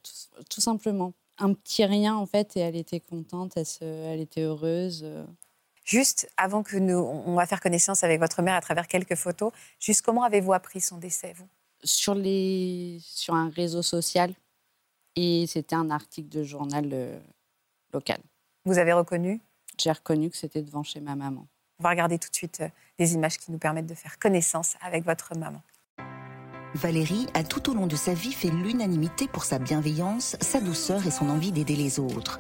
[0.48, 1.12] tout, simplement.
[1.38, 5.02] Un petit rien, en fait, et elle était contente, elle, elle était heureuse.
[5.04, 5.24] Euh.
[5.84, 9.52] Juste avant que nous, on va faire connaissance avec votre mère à travers quelques photos.
[9.78, 11.48] Juste comment avez-vous appris son décès, vous?
[11.84, 14.34] Sur les, sur un réseau social,
[15.14, 17.18] et c'était un article de journal euh,
[17.92, 18.20] local.
[18.64, 19.40] Vous avez reconnu?
[19.76, 21.46] J'ai reconnu que c'était devant chez ma maman.
[21.78, 22.62] On va regarder tout de suite
[22.98, 25.62] des images qui nous permettent de faire connaissance avec votre maman.
[26.74, 31.06] Valérie a tout au long de sa vie fait l'unanimité pour sa bienveillance, sa douceur
[31.06, 32.38] et son envie d'aider les autres.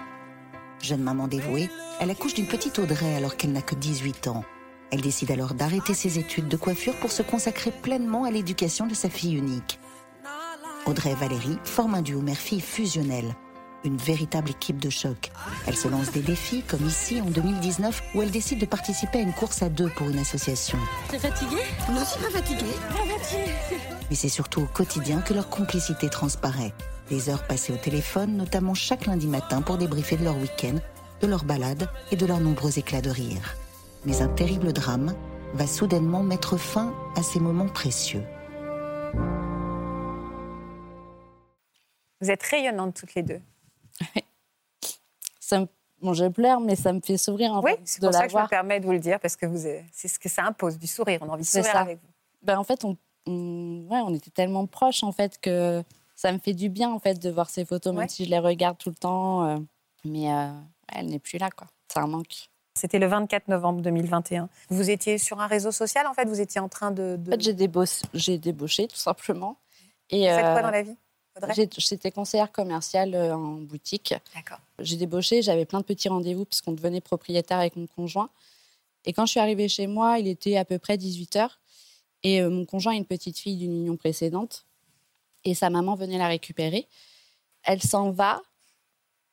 [0.82, 4.44] Jeune maman dévouée, elle accouche d'une petite Audrey alors qu'elle n'a que 18 ans.
[4.90, 8.94] Elle décide alors d'arrêter ses études de coiffure pour se consacrer pleinement à l'éducation de
[8.94, 9.80] sa fille unique.
[10.86, 13.34] Audrey et Valérie forment un duo mère-fille fusionnel
[13.84, 15.30] une véritable équipe de choc.
[15.66, 19.22] Elle se lance des défis, comme ici en 2019, où elle décide de participer à
[19.22, 20.78] une course à deux pour une association.
[21.10, 21.62] T'es fatiguée?
[21.90, 22.74] Non, c'est pas fatiguée.
[24.10, 26.72] Mais c'est surtout au quotidien que leur complicité transparaît.
[27.08, 30.76] Des heures passées au téléphone, notamment chaque lundi matin pour débriefer de leur week-end,
[31.20, 33.56] de leur balade et de leurs nombreux éclats de rire.
[34.04, 35.14] Mais un terrible drame
[35.54, 38.22] va soudainement mettre fin à ces moments précieux.
[42.20, 43.40] Vous êtes rayonnantes toutes les deux.
[45.40, 45.66] Ça me...
[46.00, 48.36] bon, je pleure, mais ça me fait sourire en oui, c'est pour ça que je
[48.36, 50.86] me permets de vous le dire, parce que vous c'est ce que ça impose, du
[50.86, 51.20] sourire.
[51.22, 52.08] On a envie de sourire avec vous.
[52.42, 52.96] Ben, en fait, on,
[53.28, 55.82] Ouais, on était tellement proches en fait que
[56.16, 58.38] ça me fait du bien en fait de voir ces photos, même si je les
[58.38, 59.46] regarde tout le temps.
[59.46, 59.58] Euh,
[60.04, 60.50] mais euh,
[60.92, 61.66] elle n'est plus là, quoi.
[61.92, 62.48] C'est un manque.
[62.74, 64.48] C'était le 24 novembre 2021.
[64.70, 66.26] Vous étiez sur un réseau social, en fait?
[66.26, 67.18] Vous étiez en train de...
[67.26, 69.56] En fait, j'ai débauché, débauché, tout simplement.
[70.10, 70.96] Et, Vous faites quoi dans la vie?
[71.76, 74.14] J'étais conseillère commerciale euh, en boutique.
[74.34, 74.58] D'accord.
[74.78, 78.30] J'ai débauché, j'avais plein de petits rendez-vous parce qu'on devenait propriétaire avec mon conjoint.
[79.04, 81.50] Et quand je suis arrivée chez moi, il était à peu près 18 h
[82.24, 84.64] Et euh, mon conjoint est une petite fille d'une union précédente.
[85.44, 86.86] Et sa maman venait la récupérer.
[87.62, 88.42] Elle s'en va.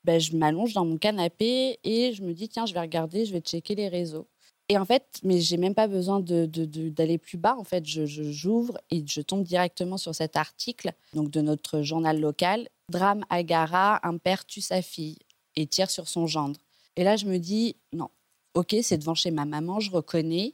[0.04, 3.34] ben, je m'allonge dans mon canapé et je me dis, tiens, je vais regarder, je
[3.34, 4.28] vais checker les réseaux.
[4.69, 7.56] Et en fait, mais j'ai même pas besoin d'aller plus bas.
[7.58, 12.19] En fait, je, j'ouvre et je tombe directement sur cet article donc de notre journal
[12.19, 12.67] local.
[12.91, 15.17] Drame Agara, un père tue sa fille
[15.56, 16.60] et tire sur son gendre.
[16.95, 18.10] Et là, je me dis, non,
[18.56, 20.54] ok, c'est devant chez ma maman, je reconnais,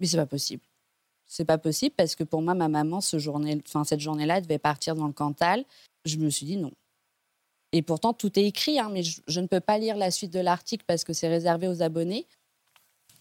[0.00, 0.62] mais c'est pas possible.
[1.26, 5.12] C'est pas possible parce que pour moi, ma maman, cette journée-là, devait partir dans le
[5.12, 5.64] Cantal.
[6.04, 6.72] Je me suis dit non.
[7.72, 10.40] Et pourtant, tout est écrit, hein, mais je, ne peux pas lire la suite de
[10.40, 12.26] l'article parce que c'est réservé aux abonnés.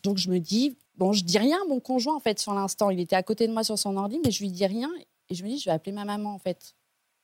[0.04, 2.90] Donc je me dis, bon, je dis rien à mon conjoint en fait sur l'instant.
[2.90, 4.90] Il était à côté de moi sur son ordi, mais je lui dis rien.
[5.30, 6.76] Et je me dis, je vais appeler ma maman en fait.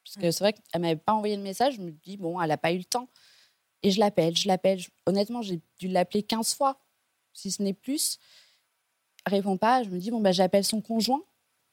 [0.04, 1.76] Parce que c'est vrai qu'elle m'avait pas envoyé le message.
[1.76, 3.10] Je me dis, bon, elle n'a pas eu le temps.
[3.82, 4.80] Et je l'appelle, je l'appelle.
[5.06, 6.80] Honnêtement, j'ai dû l'appeler 15 fois,
[7.34, 8.20] si ce n'est plus.
[9.26, 9.84] Elle répond pas.
[9.84, 11.24] Je me dis, bon, bah, j'appelle son conjoint.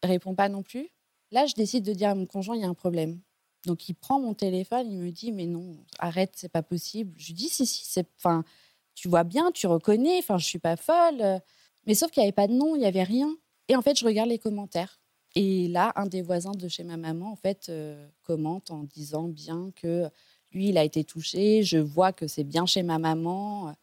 [0.01, 0.89] Elle répond pas non plus.
[1.31, 3.21] Là, je décide de dire à mon conjoint, il y a un problème.
[3.67, 7.15] Donc, il prend mon téléphone, il me dit, mais non, arrête, c'est pas possible.
[7.17, 8.07] Je lui dis, si, si, c'est.
[8.19, 8.45] Enfin,
[8.95, 11.41] tu vois bien, tu reconnais, enfin, je suis pas folle.
[11.87, 13.35] Mais sauf qu'il n'y avait pas de nom, il n'y avait rien.
[13.69, 15.01] Et en fait, je regarde les commentaires.
[15.35, 19.29] Et là, un des voisins de chez ma maman, en fait, euh, commente en disant
[19.29, 20.09] bien que
[20.53, 23.75] lui, il a été touché, je vois que c'est bien chez ma maman.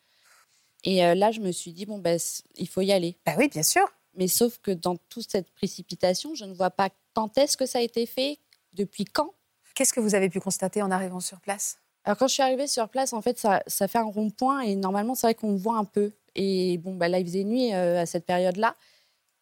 [0.84, 2.20] Et euh, là, je me suis dit, bon, ben,
[2.56, 3.18] il faut y aller.
[3.26, 3.86] Bah oui, bien sûr.
[4.16, 7.80] Mais sauf que dans toute cette précipitation, je ne vois pas quand est-ce que ça
[7.80, 8.38] a été fait,
[8.74, 9.34] depuis quand.
[9.76, 11.80] Qu'est-ce que vous avez pu constater en arrivant sur place?
[12.10, 14.76] Alors quand je suis arrivée sur place, en fait, ça, ça fait un rond-point et
[14.76, 16.12] normalement, c'est vrai qu'on voit un peu.
[16.34, 18.76] Et bon, bah, là, il faisait nuit euh, à cette période-là.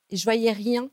[0.10, 0.90] Et je voyais rien.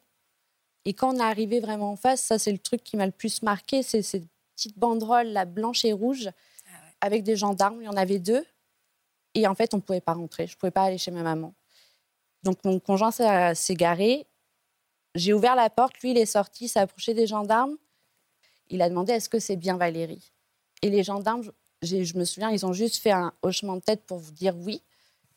[0.84, 3.10] Et quand on est arrivé vraiment en face, ça, c'est le truc qui m'a le
[3.10, 4.22] plus marqué, c'est cette
[4.54, 7.82] petite banderole, la blanche et rouge, ah avec des gendarmes.
[7.82, 8.46] Il y en avait deux.
[9.34, 10.46] Et en fait, on ne pouvait pas rentrer.
[10.46, 11.54] Je ne pouvais pas aller chez ma maman.
[12.44, 14.28] Donc mon conjoint s'est garé.
[15.16, 15.98] J'ai ouvert la porte.
[16.02, 17.76] Lui, il est sorti, s'est approché des gendarmes.
[18.68, 20.30] Il a demandé est-ce que c'est bien Valérie?
[20.82, 21.50] Et les gendarmes,
[21.85, 24.83] je me souviens, ils ont juste fait un hochement de tête pour vous dire oui.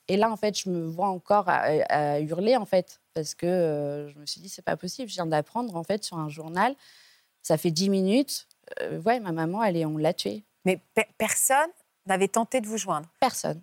[0.08, 4.10] Et là, en fait, je me vois encore à, hurler, en fait, parce que euh,
[4.10, 5.10] je me suis dit, c'est pas possible.
[5.10, 6.76] Je viens d'apprendre, en fait, sur un journal.
[7.44, 8.48] Ça fait dix minutes.
[8.82, 10.44] Euh, ouais, ma maman, elle est, on l'a tuée.
[10.66, 10.82] Mais
[11.18, 11.70] personne
[12.06, 13.62] n'avait tenté de vous joindre Personne.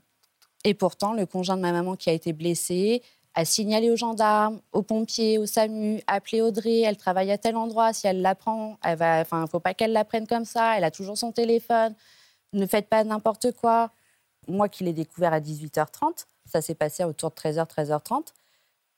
[0.65, 3.03] Et pourtant, le conjoint de ma maman qui a été blessé
[3.35, 7.93] a signalé aux gendarmes, aux pompiers, au SAMU, appelé Audrey, elle travaille à tel endroit,
[7.93, 11.19] si elle l'apprend, elle va, enfin, faut pas qu'elle l'apprenne comme ça, elle a toujours
[11.19, 11.95] son téléphone,
[12.55, 13.91] ne faites pas n'importe quoi.
[14.49, 18.29] Moi qui l'ai découvert à 18h30, ça s'est passé autour de 13h, 13h30,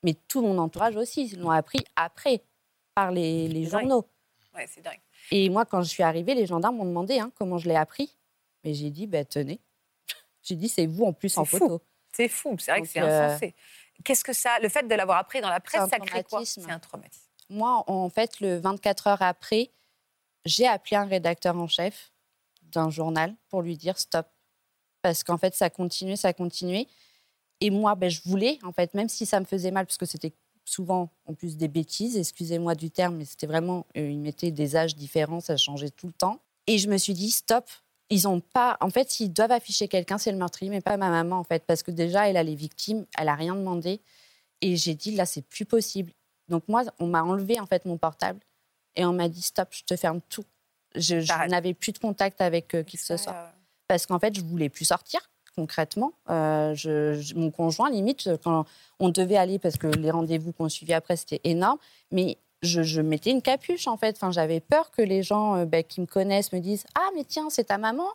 [0.03, 2.43] mais tout mon entourage aussi l'ont appris après,
[2.93, 4.05] par les, journaux.
[4.55, 4.99] Ouais, c'est dingue.
[5.31, 8.15] Et moi, quand je suis arrivée, les gendarmes m'ont demandé hein, comment je l'ai appris.
[8.63, 9.59] Mais j'ai dit, bah, tenez.
[10.43, 11.81] j'ai dit, c'est vous en plus en photo.
[12.13, 13.53] C'est fou, c'est vrai que c'est euh, insensé.
[14.03, 16.43] Qu'est-ce que ça, le fait de l'avoir appris dans la presse, ça crée quoi?
[16.45, 17.25] C'est un traumatisme.
[17.49, 19.71] Moi, en fait, le 24 heures après,
[20.45, 22.11] j'ai appelé un rédacteur en chef
[22.71, 24.27] d'un journal pour lui dire stop.
[25.01, 26.87] Parce qu'en fait, ça continuait, ça continuait.
[27.61, 30.05] Et moi, ben, je voulais, en fait, même si ça me faisait mal, parce que
[30.05, 30.33] c'était
[30.65, 34.75] souvent en plus des bêtises, excusez-moi du terme, mais c'était vraiment, euh, ils mettaient des
[34.75, 36.41] âges différents, ça changeait tout le temps.
[36.67, 37.65] Et je me suis dit, stop,
[38.09, 38.77] ils ont pas.
[38.81, 41.65] En fait, s'ils doivent afficher quelqu'un, c'est le meurtrier, mais pas ma maman, en fait,
[41.65, 44.01] parce que déjà, elle a les victimes, elle a rien demandé.
[44.61, 46.11] Et j'ai dit, là, c'est plus possible.
[46.47, 48.39] Donc, moi, on m'a enlevé, en fait, mon portable
[48.95, 50.45] et on m'a dit, stop, je te ferme tout.
[50.97, 53.33] Je, n'avais plus de contact avec euh, qui que ce soit.
[53.33, 53.47] Euh,
[53.87, 55.21] parce qu'en fait, je voulais plus sortir,
[55.55, 56.13] concrètement.
[56.29, 58.65] Euh, je, mon conjoint, limite, quand
[58.99, 61.77] on devait aller, parce que les rendez-vous qu'on suivait après, c'était énorme,
[62.11, 64.15] mais je, mettais une capuche en fait.
[64.15, 67.23] Enfin, j'avais peur que les gens euh, bah, qui me connaissent me disent Ah, mais
[67.23, 68.07] tiens, c'est ta maman.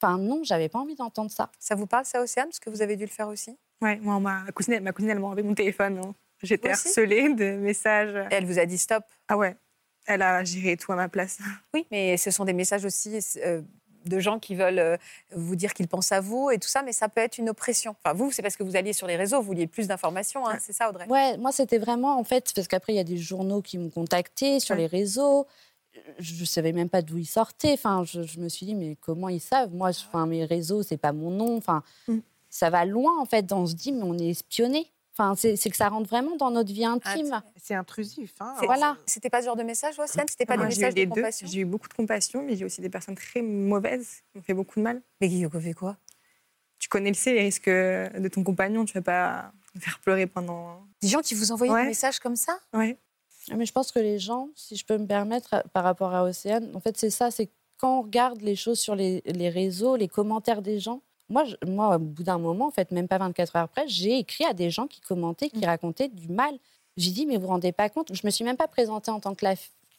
[0.00, 1.50] Enfin, non, j'avais pas envie d'entendre ça.
[1.58, 3.56] Ça vous parle, ça, Océane Parce que vous avez dû le faire aussi?
[3.82, 5.98] Oui, moi, ma cousine, ma cousine elle m'a enlevé mon téléphone.
[5.98, 6.14] Hein.
[6.42, 8.14] J'étais harcelée de messages.
[8.30, 9.04] Et elle vous a dit stop?
[9.28, 9.56] Ah ouais.
[10.06, 11.38] Elle a géré tout à ma place.
[11.74, 13.62] Oui, mais ce sont des messages aussi euh,
[14.06, 14.96] de gens qui veulent euh,
[15.34, 17.94] vous dire qu'ils pensent à vous et tout ça, mais ça peut être une oppression.
[18.02, 20.56] Enfin, vous, c'est parce que vous alliez sur les réseaux, vous vouliez plus d'informations, hein,
[20.60, 21.06] c'est ça, Audrey?
[21.08, 23.90] Ouais, moi, c'était vraiment, en fait, parce qu'après, il y a des journaux qui m'ont
[23.90, 25.46] contacté sur les réseaux.
[26.18, 27.72] Je ne savais même pas d'où ils sortaient.
[27.72, 29.72] Enfin, je, me suis dit, mais comment ils savent?
[29.72, 31.56] Moi, enfin, mes réseaux, c'est pas mon nom.
[31.56, 32.18] Enfin, mm.
[32.48, 33.52] ça va loin, en fait.
[33.52, 34.90] On se dit, mais on est espionné
[35.36, 37.40] c'est que ça rentre vraiment dans notre vie intime.
[37.56, 38.32] c'est intrusif.
[38.40, 38.54] Hein.
[38.64, 38.96] Voilà.
[39.06, 41.46] C'était pas ce genre de message, Océane C'était pas des messages de compassion?
[41.50, 44.54] J'ai eu beaucoup de compassion, mais j'ai aussi des personnes très mauvaises qui ont fait
[44.54, 45.02] beaucoup de mal.
[45.20, 45.96] Mais qui ont fait quoi?
[46.78, 50.80] Tu connais le C, les risques de ton compagnon, tu vas pas faire pleurer pendant.
[51.02, 52.58] Des gens qui vous envoient des messages comme ça?
[52.72, 52.96] Oui.
[53.50, 56.24] Ah, mais je pense que les gens, si je peux me permettre, par rapport à
[56.24, 59.96] Océane, en fait, c'est ça, c'est quand on regarde les choses sur les, les réseaux,
[59.96, 63.56] les commentaires des gens, moi, moi, au bout d'un moment, en fait, même pas 24
[63.56, 65.64] heures après, j'ai écrit à des gens qui commentaient, qui mmh.
[65.64, 66.58] racontaient du mal.
[66.96, 69.20] J'ai dit, mais vous vous rendez pas compte Je me suis même pas présentée en
[69.20, 69.54] tant que la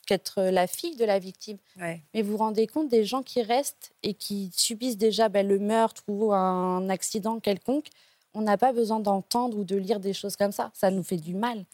[0.07, 1.57] qu'être la fille de la victime.
[1.79, 2.01] Ouais.
[2.13, 5.59] Mais vous vous rendez compte des gens qui restent et qui subissent déjà ben, le
[5.59, 7.87] meurtre ou un accident quelconque.
[8.33, 10.71] On n'a pas besoin d'entendre ou de lire des choses comme ça.
[10.73, 11.65] Ça nous fait du mal.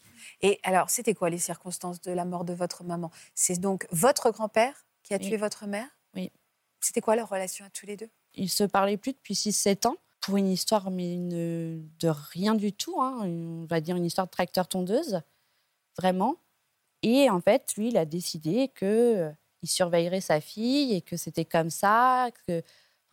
[0.41, 3.11] Et alors, c'était quoi les circonstances de la mort de votre maman?
[3.33, 5.29] C'est donc votre grand-père qui a Oui.
[5.29, 5.87] tué votre mère?
[6.15, 6.31] Oui.
[6.81, 8.09] C'était quoi leur relation à tous les deux?
[8.37, 13.01] Ils se parlaient plus depuis 6-7 ans pour une histoire, mais de rien du tout.
[13.01, 13.21] hein.
[13.23, 15.21] On va dire une histoire de tracteur-tondeuse,
[15.97, 16.35] vraiment.
[17.03, 19.31] Et en fait, lui, il a décidé que euh,
[19.63, 22.29] il surveillerait sa fille et que c'était comme ça.
[22.47, 22.61] Que...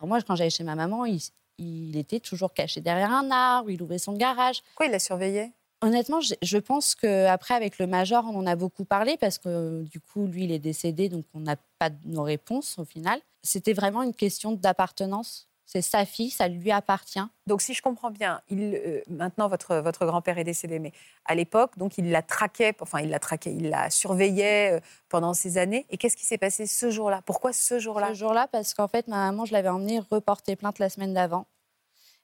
[0.01, 1.19] Moi, quand j'allais chez ma maman, il,
[1.57, 4.61] il était toujours caché derrière un arbre, il ouvrait son garage.
[4.63, 5.51] Pourquoi il la surveillait?
[5.85, 9.99] Honnêtement, je, pense qu'après, avec le major, on en a beaucoup parlé parce que du
[9.99, 13.19] coup, lui, il est décédé, donc on n'a pas nos réponses au final.
[13.43, 15.47] C'était vraiment une question d'appartenance.
[15.67, 17.21] C'est sa fille, ça lui appartient.
[17.45, 20.91] Donc, si je comprends bien, il, euh, maintenant votre, votre grand-père est décédé, mais
[21.25, 25.35] à l'époque, donc il la traquait, enfin il la traquait, il la surveillait euh, pendant
[25.35, 25.85] ces années.
[25.91, 27.21] Et qu'est-ce qui s'est passé ce jour-là?
[27.27, 28.09] Pourquoi ce jour-là?
[28.09, 31.45] Ce jour-là, parce qu'en fait, ma maman, je l'avais emmenée reporter plainte la semaine d'avant.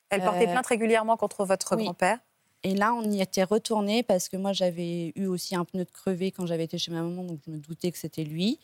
[0.09, 1.83] Elle portait Euh, plainte régulièrement contre votre oui.
[1.83, 2.17] grand-père?
[2.63, 5.91] Et là, on y était retourné parce que moi, j'avais eu aussi un pneu de
[5.91, 8.59] crevé quand j'avais été chez ma maman, donc je me doutais que c'était lui,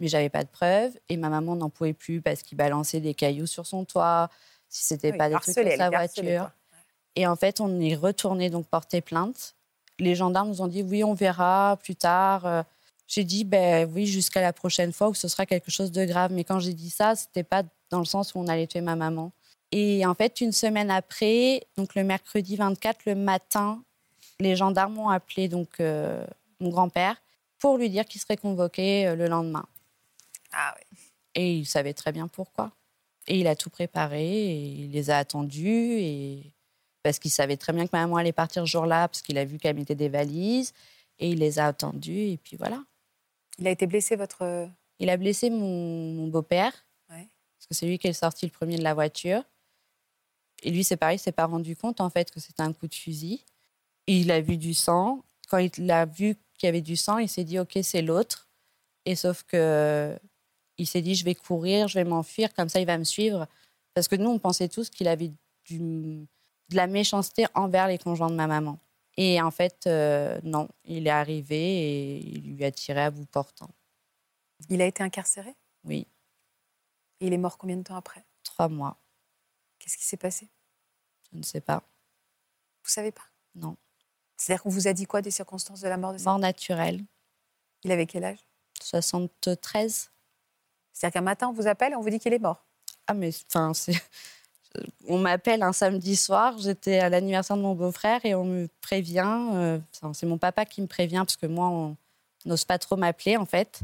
[0.00, 0.92] mais j'avais pas de preuves.
[1.08, 4.30] Et ma maman n'en pouvait plus parce qu'il balançait des cailloux sur son toit,
[4.68, 6.50] si c'était Oui, pas des trucs sur sa voiture.
[7.14, 9.54] Et en fait, on est retourné donc porter plainte.
[9.98, 12.46] Les gendarmes nous ont dit oui, on verra plus tard.
[12.46, 12.62] Euh,
[13.06, 16.32] J'ai dit ben oui, jusqu'à la prochaine fois où ce sera quelque chose de grave.
[16.32, 18.96] Mais quand j'ai dit ça, c'était pas dans le sens où on allait tuer ma
[18.96, 19.30] maman.
[19.72, 23.82] Et en fait, une semaine après, donc le mercredi 24, le matin,
[24.38, 26.24] les gendarmes ont appelé donc euh,
[26.60, 27.16] mon grand-père
[27.58, 29.64] pour lui dire qu'il serait convoqué euh, le lendemain.
[30.52, 30.98] Ah oui.
[31.34, 32.70] Et il savait très bien pourquoi.
[33.26, 36.52] Et il a tout préparé et il les a attendus et
[37.02, 39.44] parce qu'il savait très bien que ma maman allait partir ce jour-là parce qu'il a
[39.44, 40.72] vu qu'elle mettait des valises
[41.18, 42.82] et il les a attendus et puis voilà.
[43.58, 44.68] Il a été blessé, votre.
[44.98, 46.72] Il a blessé mon, mon beau-père
[47.10, 47.26] Ouais.
[47.58, 49.42] parce que c'est lui qui est sorti le premier de la voiture.
[50.62, 52.86] Et lui, c'est pareil, il s'est pas rendu compte en fait que c'était un coup
[52.86, 53.44] de fusil.
[54.06, 55.24] Il a vu du sang.
[55.48, 58.48] Quand il a vu qu'il y avait du sang, il s'est dit ok, c'est l'autre.
[59.04, 60.18] Et sauf que
[60.78, 63.46] il s'est dit je vais courir, je vais m'enfuir, comme ça il va me suivre.
[63.94, 65.32] Parce que nous, on pensait tous qu'il avait
[65.66, 68.78] du, de la méchanceté envers les conjoints de ma maman.
[69.16, 73.26] Et en fait, euh, non, il est arrivé et il lui a tiré à bout
[73.26, 73.68] portant.
[74.70, 75.54] Il a été incarcéré?
[75.84, 76.06] Oui,
[77.20, 78.24] Et il est mort combien de temps après?
[78.44, 78.96] Trois mois.
[79.82, 80.48] Qu'est-ce qui s'est passé?
[81.32, 81.82] Je ne sais pas.
[82.84, 83.24] Vous savez pas?
[83.56, 83.76] Non.
[84.36, 87.04] C'est-à-dire qu'on vous a dit quoi des circonstances de la mort de sa Mort naturelle,
[87.82, 88.38] Il avait quel âge?
[88.80, 90.10] 73.
[90.92, 92.64] C'est-à-dire qu'un matin, on vous appelle et on vous dit qu'il est mort.
[93.08, 93.94] Ah, mais enfin, c'est.
[95.06, 99.50] On m'appelle un samedi soir, j'étais à l'anniversaire de mon beau-frère et on me prévient,
[99.52, 99.78] euh,
[100.14, 101.96] c'est mon papa qui me prévient parce que moi, on
[102.46, 103.80] n'ose pas trop m'appeler en fait,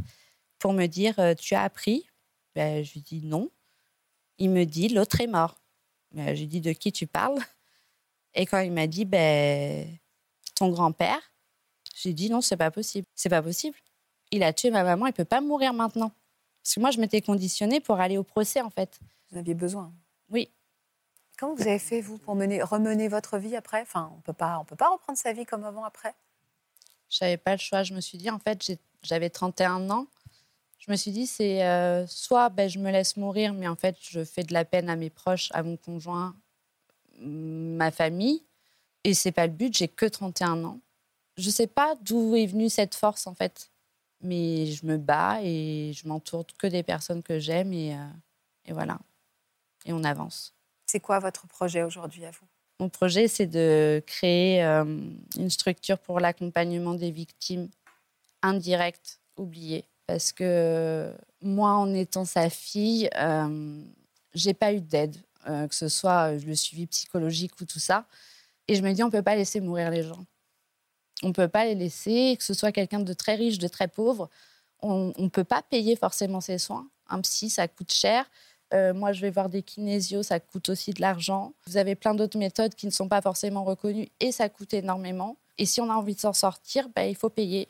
[0.58, 2.08] pour me dire euh, Tu as appris?
[2.54, 3.50] Ben, Je lui dis non.
[4.38, 5.56] Il me dit L'autre est mort.
[6.14, 7.38] Je lui dis De qui tu parles?
[8.34, 9.88] Et quand il m'a dit ben,
[10.54, 11.20] Ton grand-père,
[11.96, 13.06] j'ai dit Non, c'est pas possible.
[13.14, 13.76] C'est pas possible.
[14.30, 16.12] Il a tué ma maman, il peut pas mourir maintenant.
[16.62, 18.98] Parce que moi, je m'étais conditionnée pour aller au procès en fait.
[19.30, 19.92] Vous en aviez besoin.
[20.30, 20.50] Oui.
[21.38, 23.80] Comment vous avez fait, vous, pour mener, remener votre vie après?
[23.82, 26.14] Enfin, on peut pas, on peut pas reprendre sa vie comme avant après?
[27.08, 27.84] Je n'avais pas le choix.
[27.84, 30.06] Je me suis dit, en fait, j'ai- j'avais 31 ans.
[30.78, 33.96] Je me suis dit, c'est euh, soit ben, je me laisse mourir, mais en fait,
[34.00, 36.36] je fais de la peine à mes proches, à mon conjoint,
[37.20, 38.44] ma famille.
[39.04, 40.80] Et c'est pas le but, j'ai que 31 ans.
[41.36, 43.70] Je sais pas d'où est venue cette force, en fait.
[44.20, 48.08] Mais je me bats et je m'entoure que des personnes que j'aime et, euh,
[48.64, 48.98] et voilà.
[49.84, 50.54] Et on avance.
[50.86, 52.46] C'est quoi votre projet aujourd'hui à vous?
[52.80, 54.84] Mon projet, c'est de créer euh,
[55.36, 57.68] une structure pour l'accompagnement des victimes
[58.42, 59.87] indirectes, oubliées.
[60.08, 63.82] Parce que moi, en étant sa fille, euh,
[64.32, 65.14] j'ai pas eu d'aide,
[65.46, 68.06] euh, que ce soit le suivi psychologique ou tout ça.
[68.68, 70.24] Et je me dis, on peut pas laisser mourir les gens.
[71.22, 74.30] On peut pas les laisser, que ce soit quelqu'un de très riche, de très pauvre.
[74.80, 76.88] On ne peut pas payer forcément ses soins.
[77.10, 78.24] Un psy, ça coûte cher.
[78.72, 81.52] Euh, moi, je vais voir des kinésios, ça coûte aussi de l'argent.
[81.66, 85.36] Vous avez plein d'autres méthodes qui ne sont pas forcément reconnues et ça coûte énormément.
[85.58, 87.68] Et si on a envie de s'en sortir, ben, il faut payer.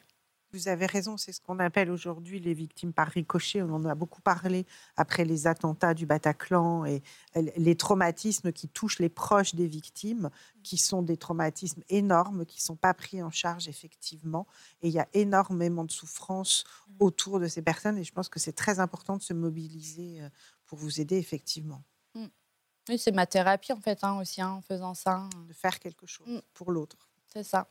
[0.53, 3.61] Vous avez raison, c'est ce qu'on appelle aujourd'hui les victimes par ricochet.
[3.61, 4.65] On en a beaucoup parlé
[4.97, 7.03] après les attentats du Bataclan et
[7.35, 10.31] les traumatismes qui touchent les proches des victimes,
[10.63, 14.47] qui sont des traumatismes énormes, qui ne sont pas pris en charge effectivement.
[14.81, 16.65] Et il y a énormément de souffrance
[16.99, 20.29] autour de ces personnes et je pense que c'est très important de se mobiliser euh,
[20.65, 21.83] pour vous aider effectivement,
[22.15, 25.29] Oui, c'est ma thérapie en fait hein, aussi hein, en faisant ça.
[25.47, 26.39] de faire quelque chose Mm.
[26.55, 26.97] pour l'autre.
[27.31, 27.69] C'est ça.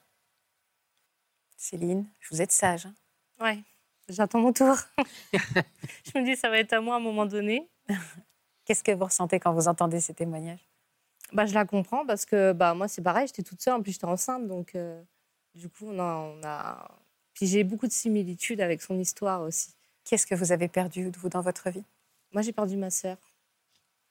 [1.57, 2.85] Céline, vous êtes sage.
[2.85, 2.93] hein
[3.39, 3.59] Ouais.
[4.07, 4.75] J'attends mon tour.
[5.33, 7.67] je me dis, ça va être à moi à un moment donné.
[8.65, 10.65] Qu'est-ce que vous ressentez quand vous entendez ces témoignages?
[11.33, 13.93] Bah, Je la comprends parce que bah, moi, c'est pareil, j'étais toute seule, en plus
[13.93, 14.47] j'étais enceinte.
[14.47, 15.01] Donc, euh,
[15.55, 16.99] du coup, on a, on a...
[17.33, 19.73] Puis j'ai beaucoup de similitudes avec son histoire aussi.
[20.05, 21.83] Qu'est-ce que vous avez perdu, vous, dans votre vie?
[22.31, 23.17] Moi, j'ai perdu ma sœur.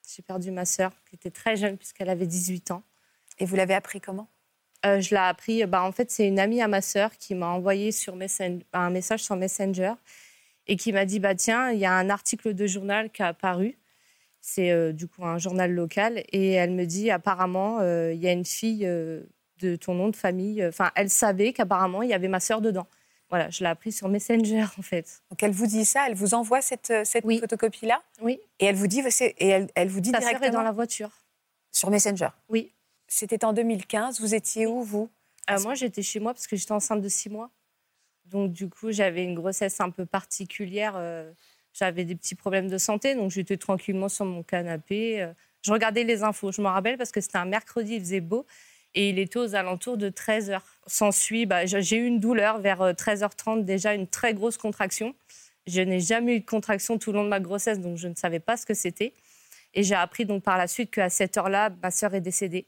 [0.07, 2.83] J'ai perdu ma sœur, qui était très jeune, puisqu'elle avait 18 ans.
[3.39, 4.29] Et vous l'avez appris comment?
[4.87, 7.49] Euh, Je l'ai appris, bah, en fait, c'est une amie à ma sœur qui m'a
[7.49, 8.15] envoyé sur
[8.73, 9.93] un message sur Messenger
[10.67, 13.29] et qui m'a dit bah, Tiens, il y a un article de journal qui a
[13.29, 13.79] apparu.
[14.41, 16.23] C'est euh, du coup un journal local.
[16.33, 20.17] Et elle me dit Apparemment, euh, il y a une fille de ton nom de
[20.17, 20.65] famille.
[20.65, 22.87] Enfin, elle savait qu'apparemment, il y avait ma sœur dedans.
[23.29, 25.23] Voilà, je l'ai appris sur Messenger, en fait.
[25.31, 28.39] Donc, elle vous dit ça, elle vous envoie cette, cette photocopie-là Oui.
[28.61, 30.45] Et elle vous dit, et elle, elle vous dit Ta directement...
[30.45, 31.11] sœur est dans la voiture.
[31.73, 32.73] Sur Messenger Oui.
[33.09, 34.21] C'était en 2015.
[34.21, 35.09] Vous étiez où, vous?
[35.51, 37.51] Euh, Moi, j'étais chez moi parce que j'étais enceinte de six mois.
[38.25, 40.95] Donc, du coup, j'avais une grossesse un peu particulière.
[40.97, 41.31] Euh,
[41.73, 43.15] j'avais des petits problèmes de santé.
[43.15, 45.23] Donc, j'étais tranquillement sur mon canapé.
[45.23, 45.33] Euh,
[45.63, 46.51] je regardais les infos.
[46.51, 48.47] Je me rappelle parce que c'était un mercredi, il faisait beau.
[48.95, 52.95] Et il était aux alentours de 13 h S'ensuit, bah, j'ai eu une douleur vers
[52.95, 55.15] 13h30, déjà une très grosse contraction.
[55.67, 58.15] Je n'ai jamais eu de contraction tout le long de ma grossesse, donc je ne
[58.15, 59.13] savais pas ce que c'était.
[59.75, 62.67] Et j'ai appris donc par la suite qu'à cette heure-là, ma sœur est décédée.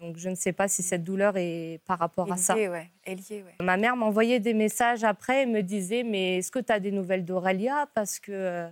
[0.00, 2.54] Donc je ne sais pas si cette douleur est par rapport à ça.
[2.54, 2.90] Ouais.
[3.06, 3.54] Liée, ouais.
[3.60, 6.90] Ma mère m'envoyait des messages après et me disait Mais est-ce que tu as des
[6.90, 7.88] nouvelles d'Aurélia?
[7.94, 8.68] Parce que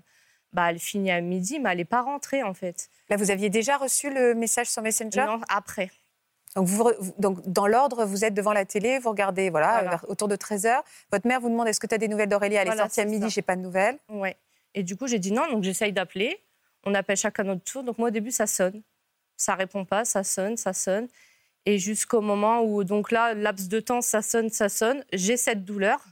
[0.53, 2.89] bah, elle finit à midi, mais elle n'est pas rentrée en fait.
[3.09, 5.25] Là, vous aviez déjà reçu le message sur Messenger?
[5.27, 5.91] Non, après.
[6.57, 10.01] Donc, vous, donc dans l'ordre, vous êtes devant la télé, vous regardez voilà, Voilà.
[10.07, 10.83] autour de 13h.
[11.11, 13.05] Votre mère vous demande Est-ce que tu as des nouvelles d'Aurélie Elle est sortie à
[13.05, 13.99] midi, j'ai pas de nouvelles.
[14.09, 14.37] Ouais.
[14.75, 16.39] Et du coup, j'ai dit non, donc j'essaye d'appeler.
[16.85, 17.83] On appelle chacun notre tour.
[17.83, 18.83] Donc moi, au début, ça sonne.
[19.37, 21.09] Ça répond pas, ça sonne, ça sonne.
[21.67, 25.05] Et jusqu'au moment où, donc là, laps de temps, ça sonne, ça sonne.
[25.13, 26.05] J'ai cette douleur.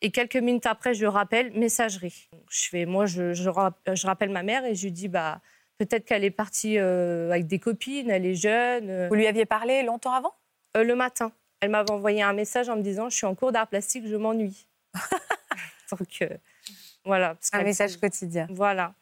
[0.00, 2.28] Et quelques minutes après, je rappelle messagerie.
[2.32, 5.06] Donc, je fais, moi, je, je, rap- je rappelle ma mère et je lui dis,
[5.08, 5.40] bah,
[5.78, 8.90] peut-être qu'elle est partie euh, avec des copines, elle est jeune.
[8.90, 9.08] euh.
[9.08, 10.34] Vous lui aviez parlé longtemps avant?
[10.76, 11.30] Euh, Le matin.
[11.60, 14.16] Elle m'avait envoyé un message en me disant, je suis en cours d'art plastique, je
[14.16, 14.66] m'ennuie.
[15.92, 16.28] donc, euh,
[17.04, 17.34] voilà.
[17.36, 18.48] parce Un message quotidien.
[18.50, 18.94] Voilà.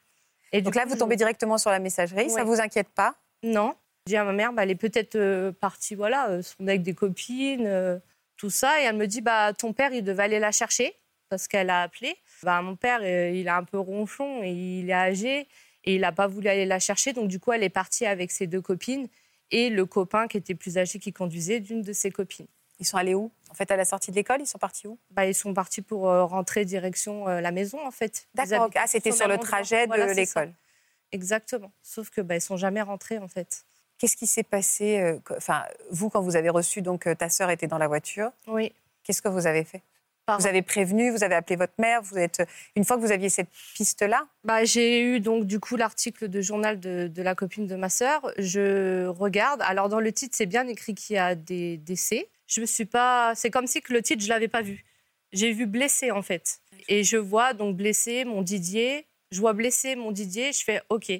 [0.52, 2.44] Et Donc là, vous je- tombez directement sur la messagerie, ça Ouais.
[2.44, 3.14] vous inquiète pas?
[3.42, 3.74] Non.
[4.06, 6.82] Je dis à ma mère, bah, elle est peut-être euh, partie, voilà, euh, son avec
[6.82, 7.98] des copines, euh,
[8.36, 8.80] tout ça.
[8.80, 10.94] Et elle me dit, bah, ton père, il devait aller la chercher
[11.28, 12.16] parce qu'elle a appelé.
[12.42, 15.46] Bah, mon père, il est un peu ronchon et il est âgé
[15.84, 17.12] et il n'a pas voulu aller la chercher.
[17.12, 19.06] Donc, du coup, elle est partie avec ses deux copines
[19.50, 22.46] et le copain qui était plus âgé qui conduisait d'une de ses copines.
[22.78, 23.30] Ils sont allés où?
[23.50, 24.98] En fait, à la sortie de l'école, ils sont partis où?
[25.10, 28.26] Bah, ils sont partis pour rentrer direction la maison, en fait.
[28.34, 30.52] D'accord, ah, c'était sur le trajet de Voilà, l'école.
[31.12, 31.72] Exactement.
[31.82, 33.64] Sauf que bah, ils sont jamais rentrés, en fait.
[33.98, 37.50] Qu'est-ce qui s'est passé euh, Enfin, vous, quand vous avez reçu, donc euh, ta sœur
[37.50, 38.72] était dans la voiture, Oui.
[39.04, 39.82] qu'est-ce que vous avez fait?
[40.38, 42.40] Vous avez prévenu, vous avez appelé votre mère, vous êtes
[42.76, 46.40] une fois que vous aviez cette piste-là, Bah, j'ai eu donc du coup l'article de
[46.40, 48.30] journal de, de la copine de ma sœur.
[48.38, 49.60] Je regarde.
[49.62, 52.28] Alors dans le titre, c'est bien écrit qu'il y a des décès.
[52.46, 53.32] Je me suis pas.
[53.34, 54.84] C'est comme si que le titre, je l'avais pas vu.
[55.32, 56.60] J'ai vu blessé en fait.
[56.86, 59.06] Et je vois donc blessé mon Didier.
[59.30, 60.52] Je vois blessé mon Didier.
[60.52, 61.12] Je fais OK.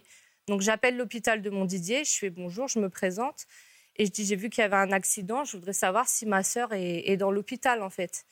[0.48, 2.04] Donc j'appelle l'hôpital de mon Didier.
[2.04, 2.68] Je fais bonjour.
[2.68, 3.46] Je me présente
[3.96, 5.44] et je dis j'ai vu qu'il y avait un accident.
[5.44, 8.24] Je voudrais savoir si ma sœur est, dans l'hôpital en fait.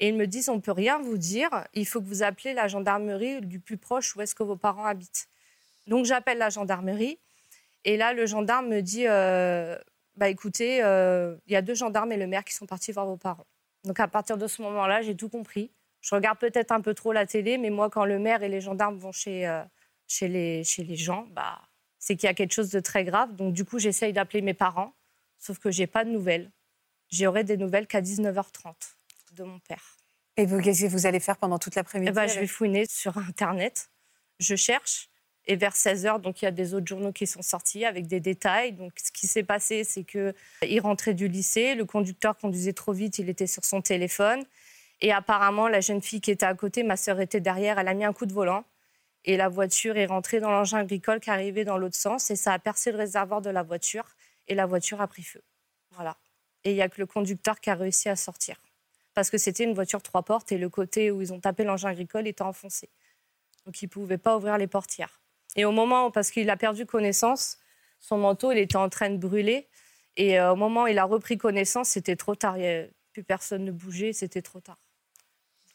[0.00, 2.66] Et ils me disent, on peut rien vous dire, il faut que vous appelez la
[2.66, 5.28] gendarmerie du plus proche où est-ce que vos parents habitent.
[5.86, 7.18] Donc j'appelle la gendarmerie,
[7.84, 9.78] et là le gendarme me dit, euh,
[10.16, 13.06] bah écoutez, euh, il y a deux gendarmes et le maire qui sont partis voir
[13.06, 13.46] vos parents.
[13.84, 15.70] Donc à partir de ce moment-là, j'ai tout compris.
[16.02, 18.60] Je regarde peut-être un peu trop la télé, mais moi quand le maire et les
[18.60, 19.62] gendarmes vont chez, euh,
[20.06, 21.60] chez, les, chez les gens, bah,
[21.98, 23.34] c'est qu'il y a quelque chose de très grave.
[23.36, 24.92] Donc du coup, j'essaye d'appeler mes parents,
[25.38, 26.50] sauf que j'ai pas de nouvelles.
[27.10, 28.74] J'aurai des nouvelles qu'à 19h30
[29.36, 29.96] de mon père.
[30.36, 32.46] et vous, qu'est-ce que vous allez faire pendant toute l'après-midi Eh ben, je avec- vais
[32.46, 33.90] fouiner sur Internet.
[34.40, 35.08] Je cherche.
[35.46, 38.20] Et vers 16h, donc il y a des autres journaux qui sont sortis avec des
[38.20, 38.72] détails.
[38.74, 42.92] Donc ce qui s'est passé, c'est que il rentrait du lycée, le conducteur conduisait trop
[42.92, 44.44] vite, il était sur son téléphone.
[45.02, 47.94] Et apparemment, la jeune fille qui était à côté, ma sœur était derrière, elle a
[47.94, 48.64] mis un coup de volant.
[49.24, 52.30] Et la voiture est rentrée dans l'engin agricole qui arrivait dans l'autre sens.
[52.30, 54.04] Et ça a percé le réservoir de la voiture.
[54.48, 55.42] Et la voiture a pris feu.
[55.90, 56.16] Voilà.
[56.64, 58.56] Et il n'y a que le conducteur qui a réussi à sortir.
[59.14, 61.90] Parce que c'était une voiture trois portes et le côté où ils ont tapé l'engin
[61.90, 62.88] agricole était enfoncé.
[63.66, 65.20] Donc il ne pouvait pas ouvrir les portières.
[65.54, 67.58] Et au moment, où- parce qu'il a perdu connaissance,
[68.00, 69.68] son manteau, il était en train de brûler.
[70.16, 72.56] Et euh, au moment où il a repris connaissance, c'était trop tard.
[73.12, 74.78] Plus personne ne bougeait, c'était trop tard.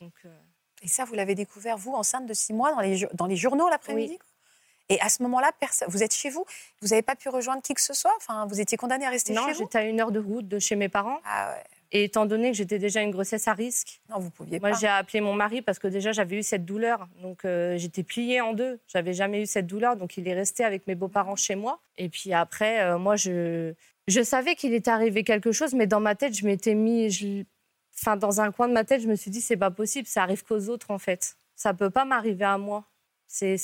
[0.02, 0.30] Donc, euh,
[0.82, 3.70] Et ça, vous l'avez découvert, vous, enceinte de six mois, dans les, dans les journaux
[3.70, 4.28] l'après-midi quoi?
[4.90, 5.52] Et à ce moment-là,
[5.90, 6.46] vous êtes chez vous?
[6.82, 8.14] Vous n'avez pas pu rejoindre qui que ce soit?
[8.16, 9.60] Enfin, Vous étiez condamné à rester non, chez vous?
[9.64, 11.20] j'étais à une heure de route de chez mes parents.
[11.26, 11.64] Ah ouais.
[11.92, 14.88] Et étant donné que j'étais déjà une grossesse à risque, non, vous pouviez moi j'ai
[14.88, 17.08] appelé mon mari parce que déjà j'avais eu cette douleur.
[17.22, 18.80] Donc euh, j'étais pliée en deux.
[18.88, 19.96] J'avais jamais eu cette douleur.
[19.98, 21.80] Donc il est resté avec mes beaux-parents chez moi.
[21.98, 23.74] Et puis après, euh, moi je,
[24.08, 27.10] je savais qu'il était arrivé quelque chose, mais dans ma tête, je m'étais mis.
[27.10, 27.44] je-
[28.00, 30.24] Enfin, dans un coin de ma tête, je me suis dit, c'est pas possible, ça
[30.24, 31.36] arrive qu'aux autres en fait.
[31.56, 32.86] Ça peut pas m'arriver à moi.
[33.28, 33.58] C'est-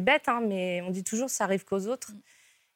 [0.00, 2.12] bête, hein, mais on dit toujours ça arrive qu'aux autres.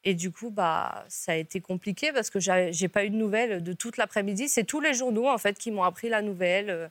[0.02, 3.62] Et du coup, bah, ça a été compliqué parce que j'ai pas eu de nouvelles
[3.62, 4.48] de toute l'après-midi.
[4.48, 6.68] C'est tous les journaux en fait qui m'ont appris la nouvelle.
[6.70, 6.88] euh.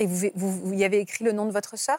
[0.00, 1.98] Et vous, vous, vous y avez écrit le nom de votre sœur?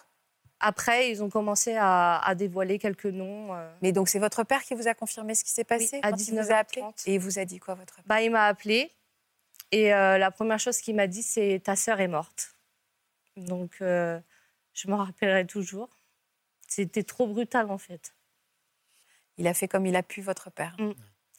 [0.60, 3.54] Après, ils ont commencé à, à dévoiler quelques noms.
[3.54, 3.70] euh.
[3.82, 6.12] Mais donc c'est votre père qui vous a confirmé ce qui s'est passé Oui, à
[6.12, 6.82] quand il vous a appelé?
[6.82, 7.04] 19h30.
[7.08, 8.04] Et il vous a dit quoi votre père?
[8.08, 8.92] Bah, il m'a appelé
[9.72, 12.56] et euh, la première chose qu'il m'a dit, c'est ta sœur est morte.
[13.36, 14.20] Donc, euh,
[14.74, 15.90] je m'en rappellerai toujours.
[16.68, 18.16] C'était trop brutal en fait.
[19.38, 20.76] Il a fait comme il a pu votre père.
[20.80, 20.92] Mm.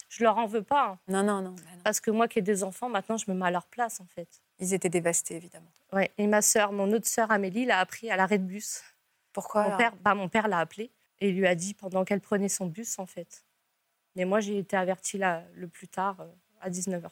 [0.09, 0.91] Je leur en veux pas.
[0.91, 0.99] hein.
[1.09, 1.83] Non, non, non, bah non.
[1.83, 4.07] Parce que moi qui ai des enfants, maintenant, je me mets à leur place en
[4.07, 4.29] fait.
[4.59, 5.71] Ils étaient dévastés évidemment.
[5.93, 6.11] Ouais.
[6.19, 8.83] Et ma sœur, mon autre sœur Amélie, l'a appris à l'arrêt de bus.
[9.33, 12.21] Pourquoi Mon alors père, bah, mon père l'a appelée et lui a dit pendant qu'elle
[12.21, 13.45] prenait son bus, en fait.
[14.15, 16.27] Mais moi, j'ai été avertie là, le plus tard, euh,
[16.61, 17.11] à 19h30.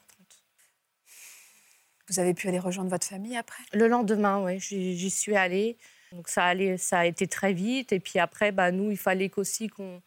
[2.09, 3.62] Vous avez pu aller rejoindre votre famille après?
[3.72, 5.76] Le lendemain, oui, j'y suis allée.
[6.12, 7.92] Donc ça, allait, ça a été très vite.
[7.92, 10.00] Et puis après, bah, nous, il fallait qu'aussi qu'on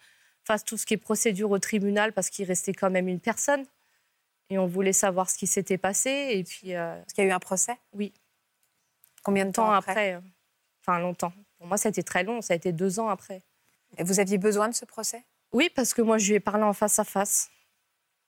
[0.43, 3.65] fasse tout ce qui est procédure au tribunal parce qu'il restait quand même une personne.
[4.49, 6.29] Et on voulait savoir ce qui s'était passé.
[6.31, 6.75] Et puis.
[6.75, 7.75] euh, Parce qu'il y a eu un procès?
[7.93, 8.13] Oui.
[9.23, 10.19] Combien de temps temps après, après euh,
[10.81, 11.33] Enfin, longtemps.
[11.57, 12.41] Pour moi, ça a été très long.
[12.41, 13.41] Ça a été deux ans après.
[13.97, 15.25] Et vous aviez besoin de ce procès?
[15.51, 17.49] Oui, parce que moi, je lui ai parlé en face à face.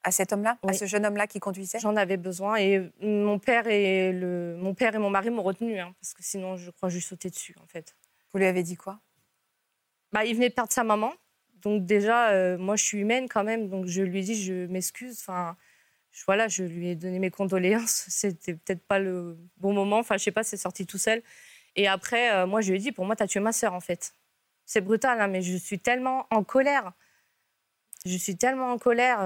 [0.03, 0.75] À cet homme-là À Oui.
[0.75, 1.79] ce jeune homme-là qui conduisait?
[1.79, 5.79] J'en avais besoin et mon père et, le, mon, père et mon mari m'ont retenu
[5.79, 7.95] hein, parce que sinon, je crois que je sautais dessus, en fait.
[8.31, 8.99] Vous lui avez dit quoi?
[10.11, 11.13] Bah, il venait de perdre sa maman.
[11.61, 13.67] Donc déjà, euh, moi, je suis humaine quand même.
[13.69, 15.19] Donc je lui ai dit, je m'excuse.
[15.19, 15.57] Enfin,
[16.11, 18.05] je, voilà, je lui ai donné mes condoléances.
[18.09, 19.99] C'était peut-être pas le bon moment.
[19.99, 21.21] Enfin, je sais pas, c'est sorti tout seul.
[21.75, 23.73] Et après, euh, moi, je lui ai dit, pour moi, tu as tué ma sœur,
[23.73, 24.15] en fait.
[24.65, 26.93] C'est brutal, hein, mais je suis tellement en colère.
[28.05, 29.19] Je suis tellement en colère.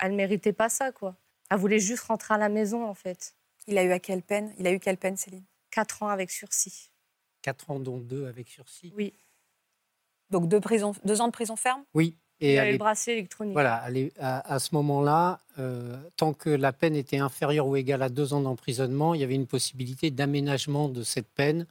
[0.00, 1.16] Elle méritait pas ça, quoi.
[1.50, 3.34] Elle voulait juste rentrer à la maison, en fait.
[3.66, 5.44] Il a eu à quelle peine Il a eu quelle peine, Céline?
[5.70, 6.90] Quatre ans avec sursis.
[7.42, 8.92] Quatre ans, dont deux avec sursis.
[8.96, 9.12] Oui.
[10.30, 11.84] Donc deux, prison, deux ans de prison ferme?
[11.94, 12.16] Oui.
[12.42, 13.52] Il Et y à avait le bracelet électronique.
[13.52, 17.76] Voilà, à l'é- à, à ce moment-là, euh, tant que la peine était inférieure ou
[17.76, 21.66] égale à deux ans d'emprisonnement, il y avait une possibilité d'aménagement de cette peine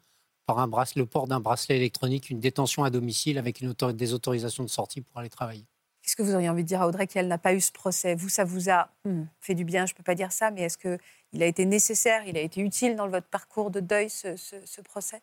[0.45, 4.13] par un brace- le port d'un bracelet électronique, une détention à domicile avec une des
[4.13, 5.65] autorisations de sortie pour aller travailler.
[6.09, 8.15] Qu'est-ce que vous auriez envie de dire à Audrey qu'elle n'a pas eu ce procès?
[8.15, 10.63] Vous, ça vous a hmm, fait du bien, je ne peux pas dire ça, mais
[10.63, 14.35] est-ce qu'il a été nécessaire, il a été utile dans votre parcours de deuil, ce,
[14.35, 15.21] ce- ce procès?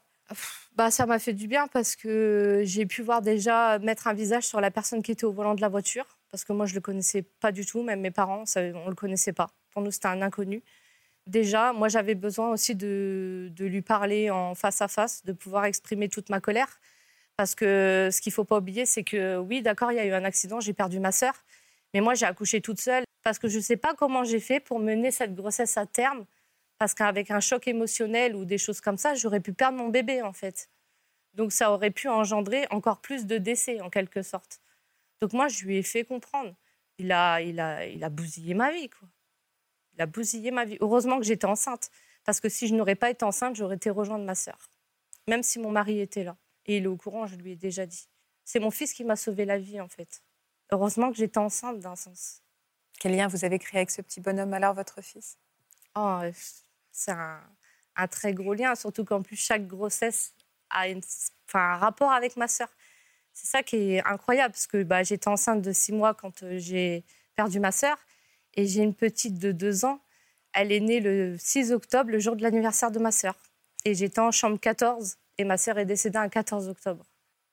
[0.76, 4.44] Bah, ça m'a fait du bien parce que j'ai pu voir déjà mettre un visage
[4.44, 6.06] sur la personne qui était au volant de la voiture.
[6.30, 8.84] Parce que moi, je ne le connaissais pas du tout, même mes parents, ça, on
[8.84, 9.50] ne le connaissait pas.
[9.72, 10.62] Pour nous, c'était un inconnu.
[11.26, 15.64] Déjà, moi, j'avais besoin aussi de, de lui parler en face à face, de pouvoir
[15.64, 16.78] exprimer toute ma colère.
[17.36, 20.06] Parce que ce qu'il ne faut pas oublier, c'est que oui, d'accord, il y a
[20.06, 21.34] eu un accident, j'ai perdu ma sœur.
[21.92, 24.60] Mais moi, j'ai accouché toute seule parce que je ne sais pas comment j'ai fait
[24.60, 26.24] pour mener cette grossesse à terme.
[26.78, 30.22] Parce qu'avec un choc émotionnel ou des choses comme ça, j'aurais pu perdre mon bébé,
[30.22, 30.68] en fait.
[31.34, 34.60] Donc ça aurait pu engendrer encore plus de décès, en quelque sorte.
[35.20, 36.54] Donc moi, je lui ai fait comprendre.
[36.98, 39.08] Il a, il a, il a bousillé ma vie, quoi.
[39.94, 40.76] Il a bousillé ma vie.
[40.80, 41.90] Heureusement que j'étais enceinte.
[42.24, 44.58] Parce que si je n'aurais pas été enceinte, j'aurais été rejoindre ma sœur.
[45.28, 46.36] Même si mon mari était là.
[46.66, 48.08] Et il est au courant, je lui ai déjà dit.
[48.44, 50.22] C'est mon fils qui m'a sauvé la vie, en fait.
[50.70, 52.42] Heureusement que j'étais enceinte, d'un sens.
[52.98, 55.38] Quel lien vous avez créé avec ce petit bonhomme alors, votre fils?
[55.94, 56.20] Oh,
[56.92, 57.40] c'est un,
[57.96, 60.34] un très gros lien, surtout qu'en plus, chaque grossesse
[60.70, 61.02] a une-
[61.48, 62.68] enfin, un rapport avec ma sœur.
[63.32, 66.58] C'est ça qui est incroyable, parce que bah, j'étais enceinte de six mois quand euh,
[66.58, 67.04] j'ai
[67.34, 67.98] perdu ma sœur,
[68.54, 70.00] et j'ai une petite de deux ans.
[70.52, 73.34] Elle est née le 6 octobre, le jour de l'anniversaire de ma sœur.
[73.84, 77.04] Et j'étais en chambre 14, et ma sœur est décédée un 14 octobre.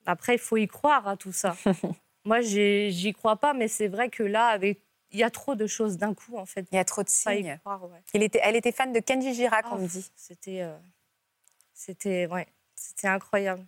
[0.06, 1.56] Après, il faut y croire à tout ça.
[2.24, 4.80] Moi, j'y crois pas, mais c'est vrai que là, avec...
[5.10, 6.66] il y a trop de choses d'un coup, en fait.
[6.72, 7.58] Il y a trop de signes.
[7.60, 8.02] croire, ouais.
[8.14, 10.10] Il était, elle était fan de Kenji Girac, on Oh, me dit.
[10.16, 10.76] C'était, euh,
[11.72, 13.64] c'était, ouais, c'était incroyable.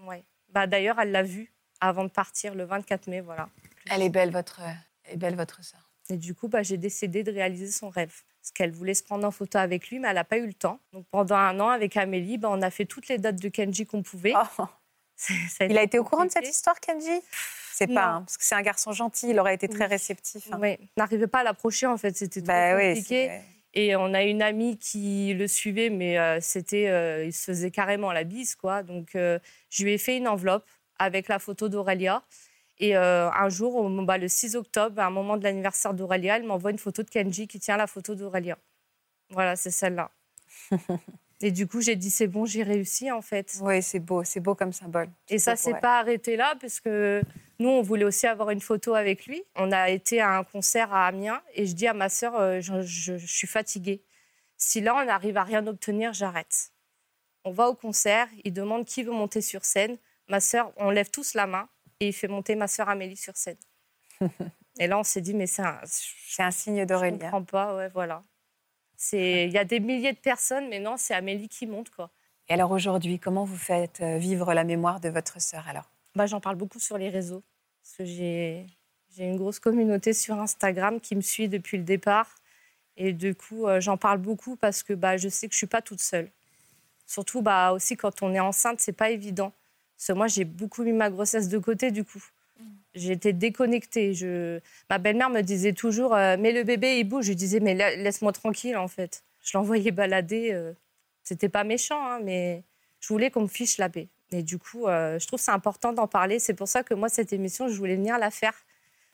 [0.00, 0.24] Ouais.
[0.48, 3.48] Bah d'ailleurs, elle l'a vu avant de partir le 24 mai, voilà.
[3.90, 4.60] Elle est belle, votre,
[5.04, 5.89] elle est belle, votre sœur.
[6.10, 8.22] Et du coup, bah, j'ai décidé de réaliser son rêve.
[8.40, 10.54] Parce qu'elle voulait se prendre en photo avec lui, mais elle n'a pas eu le
[10.54, 10.80] temps.
[10.92, 13.86] Donc pendant un an, avec Amélie, bah, on a fait toutes les dates de Kenji
[13.86, 14.32] qu'on pouvait.
[14.36, 14.64] Oh.
[15.16, 17.20] Ça Il a été au courant de cette histoire, Kenji?
[17.72, 19.90] C'est pas, hein, parce que c'est un garçon gentil, il aurait été très Oui.
[19.90, 20.48] réceptif.
[20.52, 20.58] hein.
[20.62, 23.40] On n'arrivait pas à l'approcher en fait, c'était trop Bah oui, compliqué.
[23.72, 27.70] Et on a une amie qui le suivait, mais euh, c'était, euh, il se faisait
[27.70, 28.82] carrément la bise, quoi.
[28.82, 29.38] Donc, euh,
[29.70, 30.66] je lui ai fait une enveloppe
[30.98, 32.22] avec la photo d'Aurélia.
[32.80, 36.44] Et euh, un jour, bah, le 6 octobre, à un moment de l'anniversaire d'Aurélia, elle
[36.44, 38.58] m'envoie une photo de Kenji qui tient la photo d'Aurélia.
[39.28, 40.10] Voilà, c'est celle-là.
[41.42, 43.58] Et du coup, j'ai dit c'est bon, j'ai réussi en fait.
[43.62, 45.08] Oui, c'est beau, c'est beau comme symbole.
[45.28, 47.22] Et ça s'est pas arrêté là parce que
[47.58, 49.42] nous, on voulait aussi avoir une photo avec lui.
[49.56, 52.60] On a été à un concert à Amiens et je dis à ma sœur, euh,
[52.60, 54.02] je, je, suis fatiguée.
[54.58, 56.72] Si là, on n'arrive à rien obtenir, j'arrête.
[57.44, 59.96] On va au concert, il demande qui veut monter sur scène.
[60.28, 61.68] Ma sœur, on lève tous la main
[62.00, 63.58] et il fait monter ma sœur Amélie sur scène.
[64.78, 65.80] et là, on s'est dit, mais c'est un,
[66.38, 67.18] un signe d'Aurélie.
[67.20, 68.24] Je ne comprends pas, ouais, voilà.
[69.12, 71.90] Il y a des milliers de personnes, mais non, c'est Amélie qui monte.
[71.90, 72.10] Quoi.
[72.48, 75.90] Et alors aujourd'hui, comment vous faites euh, vivre la mémoire de votre sœur alors?
[76.14, 77.42] Bah, J'en parle beaucoup sur les réseaux.
[77.82, 78.66] Parce que j'ai
[79.18, 82.34] une grosse communauté sur Instagram qui me suit depuis le départ.
[82.96, 85.60] Et du coup, euh, j'en parle beaucoup parce que bah, je sais que je ne
[85.60, 86.30] suis pas toute seule.
[87.06, 89.52] Surtout bah, aussi quand on est enceinte, c'est pas évident.
[90.00, 92.24] Parce que moi, j'ai beaucoup mis ma grossesse de côté du coup.
[92.94, 94.14] J'étais déconnectée.
[94.14, 94.58] Je...
[94.88, 97.26] Ma belle-mère me disait toujours euh, Mais le bébé, il bouge.
[97.26, 99.24] Je disais Mais laisse-moi tranquille, en fait.
[99.44, 100.52] Je l'envoyais balader.
[100.52, 100.72] Euh...
[101.22, 102.64] C'était pas méchant, hein, mais
[103.00, 104.08] je voulais qu'on me fiche la paix.
[104.32, 106.38] Et du coup, euh, je trouve c'est important d'en parler.
[106.38, 108.54] C'est pour ça que moi, cette émission, je voulais venir la faire.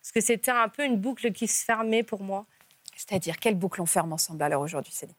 [0.00, 2.46] Parce que c'était un peu une boucle qui se fermait pour moi.
[2.96, 5.16] C'est-à-dire, quelle boucle on ferme ensemble alors aujourd'hui, Céline?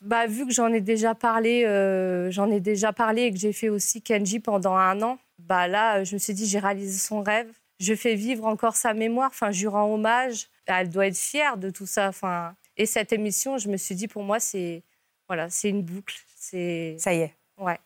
[0.00, 3.52] Bah, vu que j'en ai déjà parlé, euh, j'en ai déjà parlé et que j'ai
[3.52, 7.22] fait aussi Kenji pendant un an, bah là, je me suis dit, j'ai réalisé son
[7.22, 9.30] rêve je fais vivre encore sa mémoire.
[9.32, 10.48] Enfin, je lui rends hommage.
[10.66, 12.08] Elle doit être fière de tout ça.
[12.08, 14.82] Enfin, et cette émission, je me suis dit, pour moi, c'est
[15.28, 16.16] voilà, c'est une boucle.
[16.36, 17.34] C'est ça y est.
[17.58, 17.78] Ouais.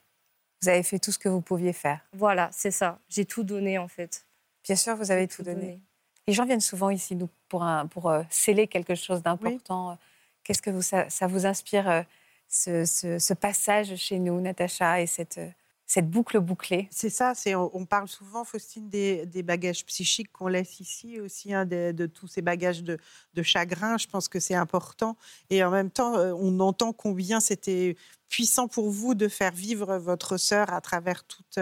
[0.63, 2.01] Vous avez fait tout ce que vous pouviez faire.
[2.13, 2.99] Voilà, c'est ça.
[3.09, 4.25] J'ai tout donné en fait.
[4.65, 5.81] Bien sûr, vous avez tout, donné.
[6.29, 9.99] Les gens viennent souvent ici nous pour un, pour euh, sceller quelque chose d'important.
[10.45, 12.03] Qu'est-ce que ça, vous inspire euh,
[12.49, 16.89] ce, passage chez nous, Natacha, et cette euh, boucle bouclée?
[16.91, 22.07] C'est ça, on, parle souvent, Faustine, des, bagages psychiques qu'on laisse ici aussi, hein, de,
[22.07, 22.99] tous ces bagages de,
[23.43, 23.99] chagrin.
[23.99, 25.17] Je pense que c'est important.
[25.51, 27.97] Et en même temps, euh, on entend combien c'était
[28.29, 31.59] puissant pour vous de faire vivre votre sœur à travers toute,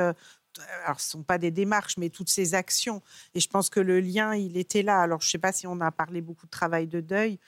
[0.85, 3.03] alors, ce ne sont pas des démarches, mais toutes ces actions.
[3.35, 5.01] Et je pense que le lien, il était là.
[5.01, 7.39] Alors, je ne sais pas si on a parlé beaucoup de travail de deuil,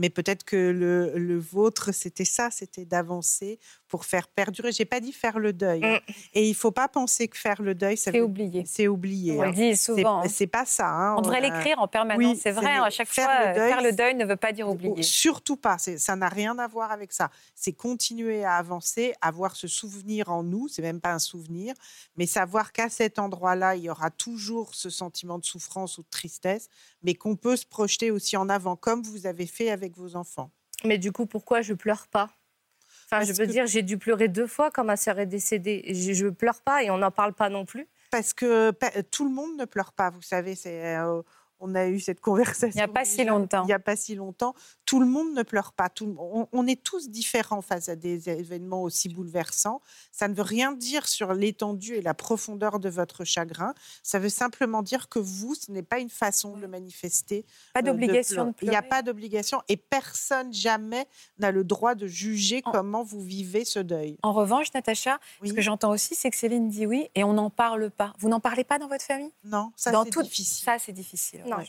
[0.00, 3.58] mais peut-être que le, vôtre, c'était ça, c'était d'avancer
[3.90, 4.72] pour faire perdurer.
[4.72, 5.84] J'ai pas dit faire le deuil.
[5.84, 5.98] Hein.
[6.08, 6.12] Mm.
[6.34, 8.64] Et il faut pas penser que faire le deuil, c'est oublier.
[8.64, 9.36] C'est oublier.
[9.38, 9.52] On le hein.
[9.52, 10.22] dit souvent.
[10.28, 10.88] C'est pas ça.
[10.88, 11.16] Hein.
[11.18, 12.38] On devrait l'écrire en permanence.
[12.40, 12.78] c'est vrai.
[12.78, 15.02] À chaque fois, faire le deuil ne veut pas dire oublier.
[15.02, 15.76] Surtout pas.
[15.78, 17.30] Ça n'a rien à voir avec ça.
[17.54, 20.68] C'est continuer à avancer, avoir ce souvenir en nous.
[20.68, 21.74] C'est même pas un souvenir,
[22.16, 26.08] mais savoir qu'à cet endroit-là, il y aura toujours ce sentiment de souffrance ou de
[26.08, 26.68] tristesse,
[27.02, 30.50] mais qu'on peut se projeter aussi en avant, comme vous avez fait avec vos enfants.
[30.84, 32.30] Mais du coup, pourquoi je pleure pas?
[33.12, 35.82] Enfin, je veux dire, j'ai dû pleurer deux fois quand ma sœur est décédée.
[35.92, 37.88] Je ne pleure pas et on n'en parle pas non plus.
[38.10, 38.72] Parce que
[39.10, 40.54] tout le monde ne pleure pas, vous savez.
[40.54, 41.22] C'est euh,
[41.60, 42.70] on a eu cette conversation.
[42.70, 43.62] Il n'y a pas si longtemps.
[43.64, 44.54] Il n'y a pas si longtemps.
[44.86, 45.88] Tout le monde ne pleure pas.
[45.88, 46.16] Tout,
[46.52, 49.80] on, est tous différents face à des événements aussi bouleversants.
[50.10, 53.74] Ça ne veut rien dire sur l'étendue et la profondeur de votre chagrin.
[54.02, 57.44] Ça veut simplement dire que vous, ce n'est pas une façon de le manifester.
[57.74, 61.06] Pas euh, d'obligation de, Il n'y a pas d'obligation et personne jamais
[61.38, 64.18] n'a le droit de juger comment vous vivez ce deuil.
[64.22, 67.50] En revanche, Natacha, ce que j'entends aussi, c'est que Céline dit oui et on n'en
[67.50, 68.14] parle pas.
[68.18, 69.32] Vous n'en parlez pas dans votre famille?
[69.44, 70.64] Non, ça c'est difficile.
[70.64, 71.42] Ça c'est difficile.
[71.50, 71.64] Non.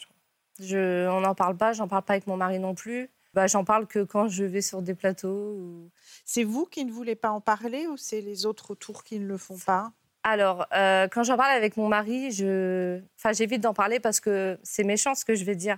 [0.60, 3.10] Je, on n'en parle pas, j'en parle pas avec mon mari non plus.
[3.34, 5.90] Bah, j'en parle que quand je vais sur des plateaux.
[6.26, 9.26] C'est vous qui ne voulez pas en parler ou c'est les autres autour qui ne
[9.26, 9.94] le font pas?
[10.24, 13.02] Alors, euh, quand j'en parle avec mon mari, je...
[13.18, 15.78] enfin, j'évite d'en parler parce que c'est méchant ce que je vais dire.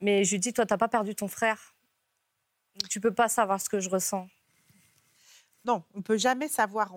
[0.00, 1.74] Mais je lui dis, toi, tu n'as pas perdu ton frère.
[2.88, 4.28] Tu peux pas savoir ce que je ressens.
[5.64, 6.94] Non, on peut jamais savoir.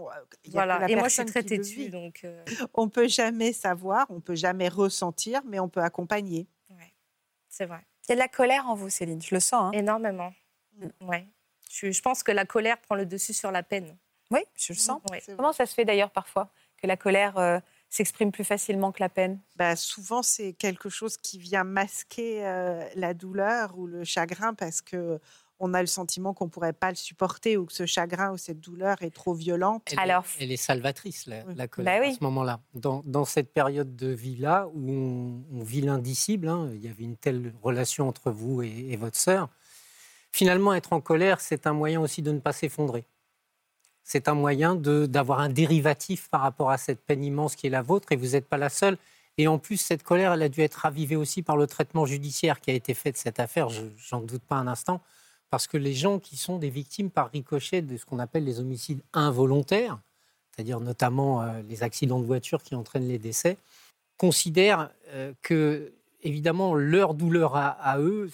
[0.51, 0.89] voilà.
[0.89, 2.21] Et moi, je suis très têtue, donc.
[2.23, 2.43] Euh...
[2.73, 6.47] On peut jamais savoir, on peut jamais ressentir, mais on peut accompagner.
[6.69, 6.93] Ouais,
[7.49, 7.85] c'est vrai.
[8.07, 9.21] Il y a de la colère en vous, Céline.
[9.21, 9.73] Je le sens.
[9.73, 9.77] Hein.
[9.77, 10.33] Énormément.
[10.77, 11.07] Mm.
[11.07, 11.27] Ouais.
[11.69, 13.97] Je, pense que la colère prend le dessus sur la peine.
[14.31, 15.01] Oui, je le sens.
[15.35, 16.51] Comment ça se fait d'ailleurs parfois
[16.81, 17.59] que la colère euh,
[17.89, 19.39] s'exprime plus facilement que la peine?
[19.55, 24.81] Bah, Souvent, c'est quelque chose qui vient masquer euh, la douleur ou le chagrin parce
[24.81, 25.19] que
[25.63, 28.37] on a le sentiment qu'on ne pourrait pas le supporter ou que ce chagrin ou
[28.37, 29.83] cette douleur est trop violente.
[29.93, 32.59] Elle, Alors, est, elle est salvatrice, la, colère, bah à ce moment-là.
[32.73, 34.91] Dans, cette période de vie-là, où
[35.53, 39.47] on, vit l'indicible, hein, il y avait une telle relation entre vous et, votre sœur,
[40.33, 43.05] finalement, être en colère, c'est un moyen aussi de ne pas s'effondrer.
[44.03, 47.81] C'est un moyen d'avoir un dérivatif par rapport à cette peine immense qui est la
[47.81, 48.97] vôtre, et vous n'êtes pas la seule.
[49.37, 52.59] Et en plus, cette colère, elle a dû être ravivée aussi par le traitement judiciaire
[52.59, 54.99] qui a été fait de cette affaire, j'en doute pas un instant
[55.53, 58.59] parce que les gens qui sont des victimes par ricochet de ce qu'on appelle les
[58.59, 59.99] homicides involontaires,
[60.49, 63.57] c'est-à-dire notamment euh, les accidents de voiture qui entraînent les décès,
[64.17, 65.93] considèrent euh, que,
[66.23, 68.31] évidemment, leur douleur à, eux,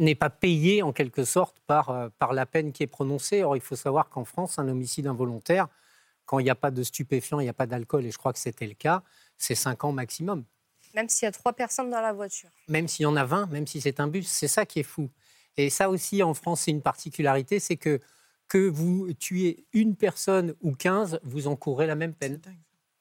[0.00, 3.44] n'est pas payé en quelque sorte par, euh, par la peine qui est prononcée.
[3.44, 5.68] Or, il faut savoir qu'en France, un homicide involontaire,
[6.26, 8.32] quand il n'y a pas de stupéfiants, il n'y a pas d'alcool, et je crois
[8.32, 9.04] que c'était le cas,
[9.38, 10.42] c'est 5 ans maximum.
[10.96, 12.50] Même s'il y a trois personnes dans la voiture.
[12.66, 14.82] Même s'il y en a 20, même si c'est un bus, c'est ça qui est
[14.82, 15.08] fou.
[15.56, 18.00] Et ça aussi, en France, c'est une particularité, c'est que
[18.48, 22.38] que vous tuez une personne ou 15, vous encourez la même peine.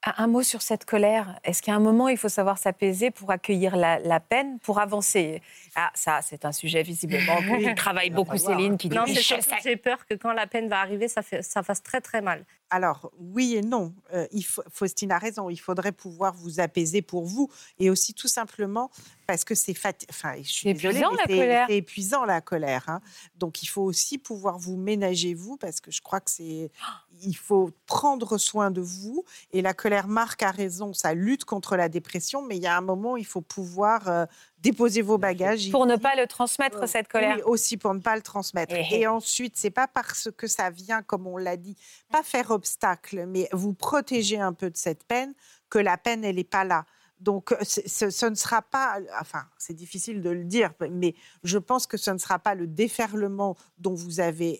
[0.03, 1.39] Un mot sur cette colère.
[1.43, 5.43] Est-ce qu'à un moment, il faut savoir s'apaiser pour accueillir la, peine, pour avancer?
[5.75, 10.07] Ah, ça, c'est un sujet visiblement qui travaille beaucoup Céline, qui dit Non, j'ai peur
[10.07, 12.45] que quand la peine va arriver, ça, fait, ça fasse très très mal.
[12.71, 13.93] Alors, oui et non.
[14.13, 15.49] Euh, il Faustine a raison.
[15.49, 17.51] Il faudrait pouvoir vous apaiser pour vous.
[17.79, 18.89] Et aussi, tout simplement,
[19.27, 19.75] parce que c'est
[20.09, 21.65] enfin, je suis épuisant, la colère.
[21.69, 22.85] C'est épuisant, la colère.
[22.87, 23.01] Hein.
[23.35, 26.71] Donc, il faut aussi pouvoir vous ménager, vous, parce que je crois que c'est.
[27.21, 29.23] Il faut prendre soin de vous.
[29.51, 32.41] Et la colère, Marc a raison, ça lutte contre la dépression.
[32.41, 34.25] Mais il y a un moment, il faut pouvoir euh,
[34.59, 35.71] déposer vos bagages.
[35.71, 37.37] Pour ne pas le transmettre, cette colère.
[37.37, 38.73] Oui, aussi pour ne pas le transmettre.
[38.75, 39.01] Eh, eh.
[39.01, 41.75] Et, ensuite, c'est pas parce que ça vient, comme on l'a dit,
[42.11, 45.33] pas faire obstacle, mais vous protéger un peu de cette peine,
[45.69, 46.85] que la peine, elle n'est pas là.
[47.21, 51.13] Donc, ce, ne sera pas, enfin, c'est difficile de le dire, mais
[51.43, 54.59] je pense que ce ne sera pas le déferlement dont vous avez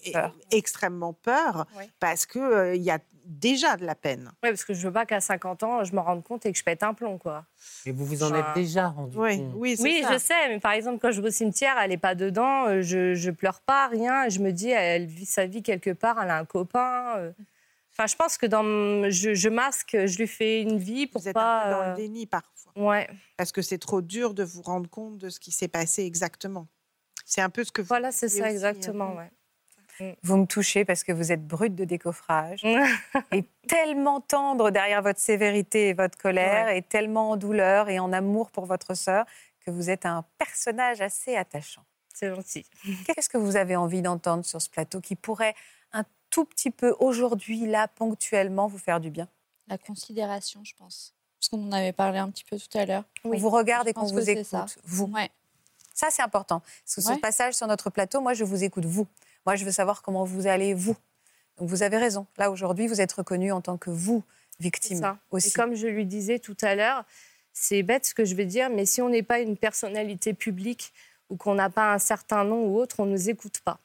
[0.52, 1.66] extrêmement peur,
[2.00, 4.32] parce qu'il euh, il y a déjà de la peine.
[4.44, 6.58] Oui, parce que je veux pas qu'à 50 ans, je me rende compte et que
[6.58, 7.46] je pète un plomb, quoi.
[7.86, 10.74] Et vous vous en êtes déjà rendu oui, compte Oui, oui je sais, mais par
[10.74, 13.88] exemple, quand je vais au cimetière, elle n'est pas dedans, euh, je, je pleure pas,
[13.88, 14.30] rien.
[14.30, 17.34] Je me dis, elle vit sa vie quelque part, elle a un copain.
[18.02, 21.28] Enfin, je pense que dans, je, je, masque, je lui fais une vie pour vous
[21.28, 21.62] êtes pas.
[21.62, 22.72] Un peu dans le euh, déni parfois.
[22.76, 23.08] Ouais.
[23.38, 26.68] Parce que c'est trop dur de vous rendre compte de ce qui s'est passé exactement.
[27.26, 27.88] C'est un peu ce que vous.
[27.88, 29.14] Voilà, c'est ça, exactement.
[29.14, 29.30] Ouais.
[30.00, 30.14] Mm.
[30.24, 32.64] Vous me touchez parce que vous êtes brute de décoffrage
[33.32, 38.12] et tellement tendre derrière votre sévérité et votre colère et tellement en douleur et en
[38.14, 39.26] amour pour votre sœur
[39.64, 41.84] que vous êtes un personnage assez attachant.
[42.16, 42.66] C'est gentil.
[43.06, 45.54] Qu'est-ce que vous avez envie d'entendre sur ce plateau qui pourrait
[46.32, 49.28] tout petit peu aujourd'hui, là, ponctuellement, vous faire du bien
[49.68, 51.14] La considération, je pense.
[51.40, 53.04] Parce qu'on en avait parlé un petit peu tout à l'heure.
[53.24, 54.78] On vous regarde et qu'on vous écoute.
[54.84, 55.06] Vous.
[55.06, 55.30] Ouais.
[55.94, 56.62] Ça, c'est important.
[56.86, 59.08] Parce que ce passage sur notre plateau, moi, je vous écoute, vous.
[59.46, 60.96] Moi, je veux savoir comment vous allez, vous.
[61.58, 62.28] Donc, vous avez raison.
[62.38, 64.24] Là, aujourd'hui, vous êtes reconnu en tant que vous,
[64.60, 65.50] victime aussi.
[65.50, 67.04] Et comme je lui disais tout à l'heure,
[67.54, 70.94] c'est bête ce que je vais dire, mais si on n'est pas une personnalité publique
[71.30, 73.80] ou qu'on n'a pas un certain nom ou autre, on ne nous écoute pas.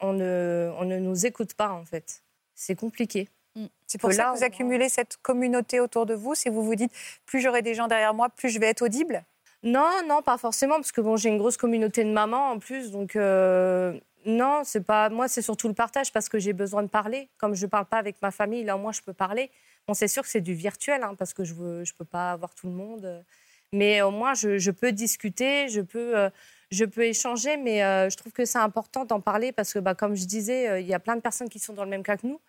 [0.00, 2.22] On ne, on ne nous écoute pas, en fait.
[2.54, 3.28] C'est compliqué.
[3.54, 3.66] Mm.
[3.86, 6.34] C'est pour ça que vous accumulez cette communauté autour de vous.
[6.34, 6.92] Si vous vous dites,
[7.26, 9.24] plus j'aurai des gens derrière moi, plus je vais être audible
[9.62, 12.90] Non, non, pas forcément, parce que bon, j'ai une grosse communauté de mamans en plus,
[12.90, 16.88] donc euh, non, c'est pas moi, c'est surtout le partage parce que j'ai besoin de
[16.88, 17.28] parler.
[17.38, 19.50] Comme je ne parle pas avec ma famille, là au moins je peux parler.
[19.86, 22.32] Bon, c'est sûr que c'est du virtuel hein, parce que je ne je peux pas
[22.32, 23.24] avoir tout le monde.
[23.72, 26.30] Mais au moins, je, peux discuter, je peux, euh,
[26.70, 29.94] je peux échanger, mais euh, je trouve que c'est important d'en parler parce que, bah,
[29.94, 32.02] comme je disais, euh, il y a plein de personnes qui sont dans le même
[32.02, 32.40] cas que nous.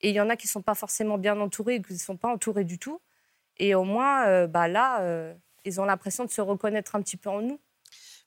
[0.00, 2.16] Et il y en a qui ne sont pas forcément bien entourés, qui ne sont
[2.16, 3.00] pas entourés du tout.
[3.56, 7.40] Et au moins, bah, là, ils ont l'impression de se reconnaître un petit peu en
[7.40, 7.58] nous.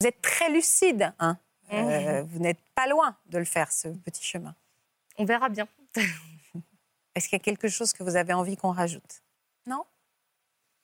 [0.02, 1.38] Vous êtes très lucide, hein
[1.74, 4.56] euh, vous n'êtes pas loin de le faire, ce petit chemin.
[5.18, 5.68] On verra bien.
[7.16, 9.24] Est-ce qu'il y a quelque chose que vous avez envie qu'on rajoute?
[9.66, 9.86] Non?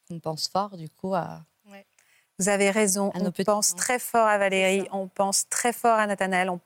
[0.09, 1.45] On pense fort, du coup, à.
[2.39, 3.11] Vous avez raison.
[3.15, 6.59] On pense très fort à Valérie, on pense très fort à Nathanaël, on,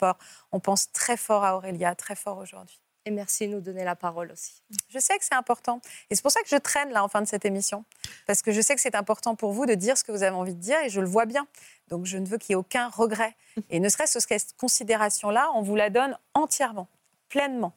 [0.52, 2.82] on pense très fort à Aurélia, très fort aujourd'hui.
[3.06, 4.62] Et merci de nous donner la parole aussi.
[4.90, 5.82] Je sais que c'est important.
[6.10, 7.84] Et c'est pour ça que je traîne là en fin de cette émission.
[8.28, 10.36] Parce que je sais que c'est important pour vous de dire ce que vous avez
[10.36, 11.48] envie de dire et je le vois bien.
[11.88, 13.36] Donc je ne veux qu'il y ait aucun regret.
[13.72, 16.90] Et ne serait-ce que cette considération-là, on vous la donne entièrement,
[17.28, 17.74] pleinement.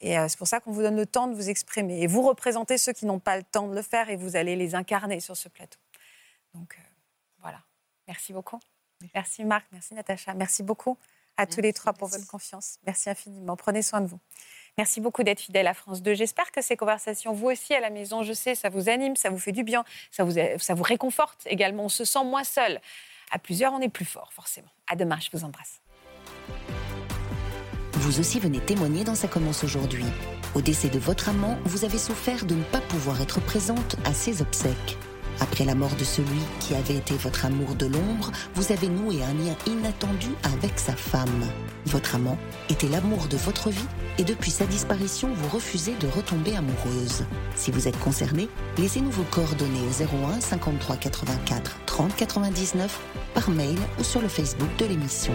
[0.00, 2.02] Et euh, c'est pour ça qu'on vous donne le temps de vous exprimer.
[2.02, 4.54] Et vous représentez ceux qui n'ont pas le temps de le faire et vous allez
[4.54, 5.78] les incarner sur ce plateau.
[6.54, 6.91] Donc euh.
[8.12, 8.60] Merci beaucoup.
[9.14, 10.34] Merci Marc, merci Natacha.
[10.34, 10.98] Merci beaucoup
[11.38, 12.76] à tous les trois pour votre confiance.
[12.84, 13.56] Merci infiniment.
[13.56, 14.20] Prenez soin de vous.
[14.76, 16.12] Merci beaucoup d'être fidèle à France 2.
[16.12, 19.30] J'espère que ces conversations, vous aussi à la maison, je sais, ça vous anime, ça
[19.30, 21.84] vous fait du bien, ça vous, ça vous réconforte également.
[21.84, 22.82] On se sent moins seul.
[23.30, 24.68] À plusieurs, on est plus fort, forcément.
[24.86, 25.80] À demain, je vous embrasse.
[27.94, 30.04] Vous aussi venez témoigner dans Ça commence aujourd'hui.
[30.54, 34.12] Au décès de votre amant, vous avez souffert de ne pas pouvoir être présente à
[34.12, 34.98] ses obsèques.
[35.40, 39.22] Après la mort de celui qui avait été votre amour de l'ombre, vous avez noué
[39.22, 41.44] un lien inattendu avec sa femme.
[41.86, 42.38] Votre amant
[42.70, 43.86] était l'amour de votre vie
[44.18, 47.24] et depuis sa disparition, vous refusez de retomber amoureuse.
[47.56, 53.00] Si vous êtes concerné, laissez-nous vos coordonnées au 01 53 84 30 99
[53.34, 55.34] par mail ou sur le Facebook de l'émission.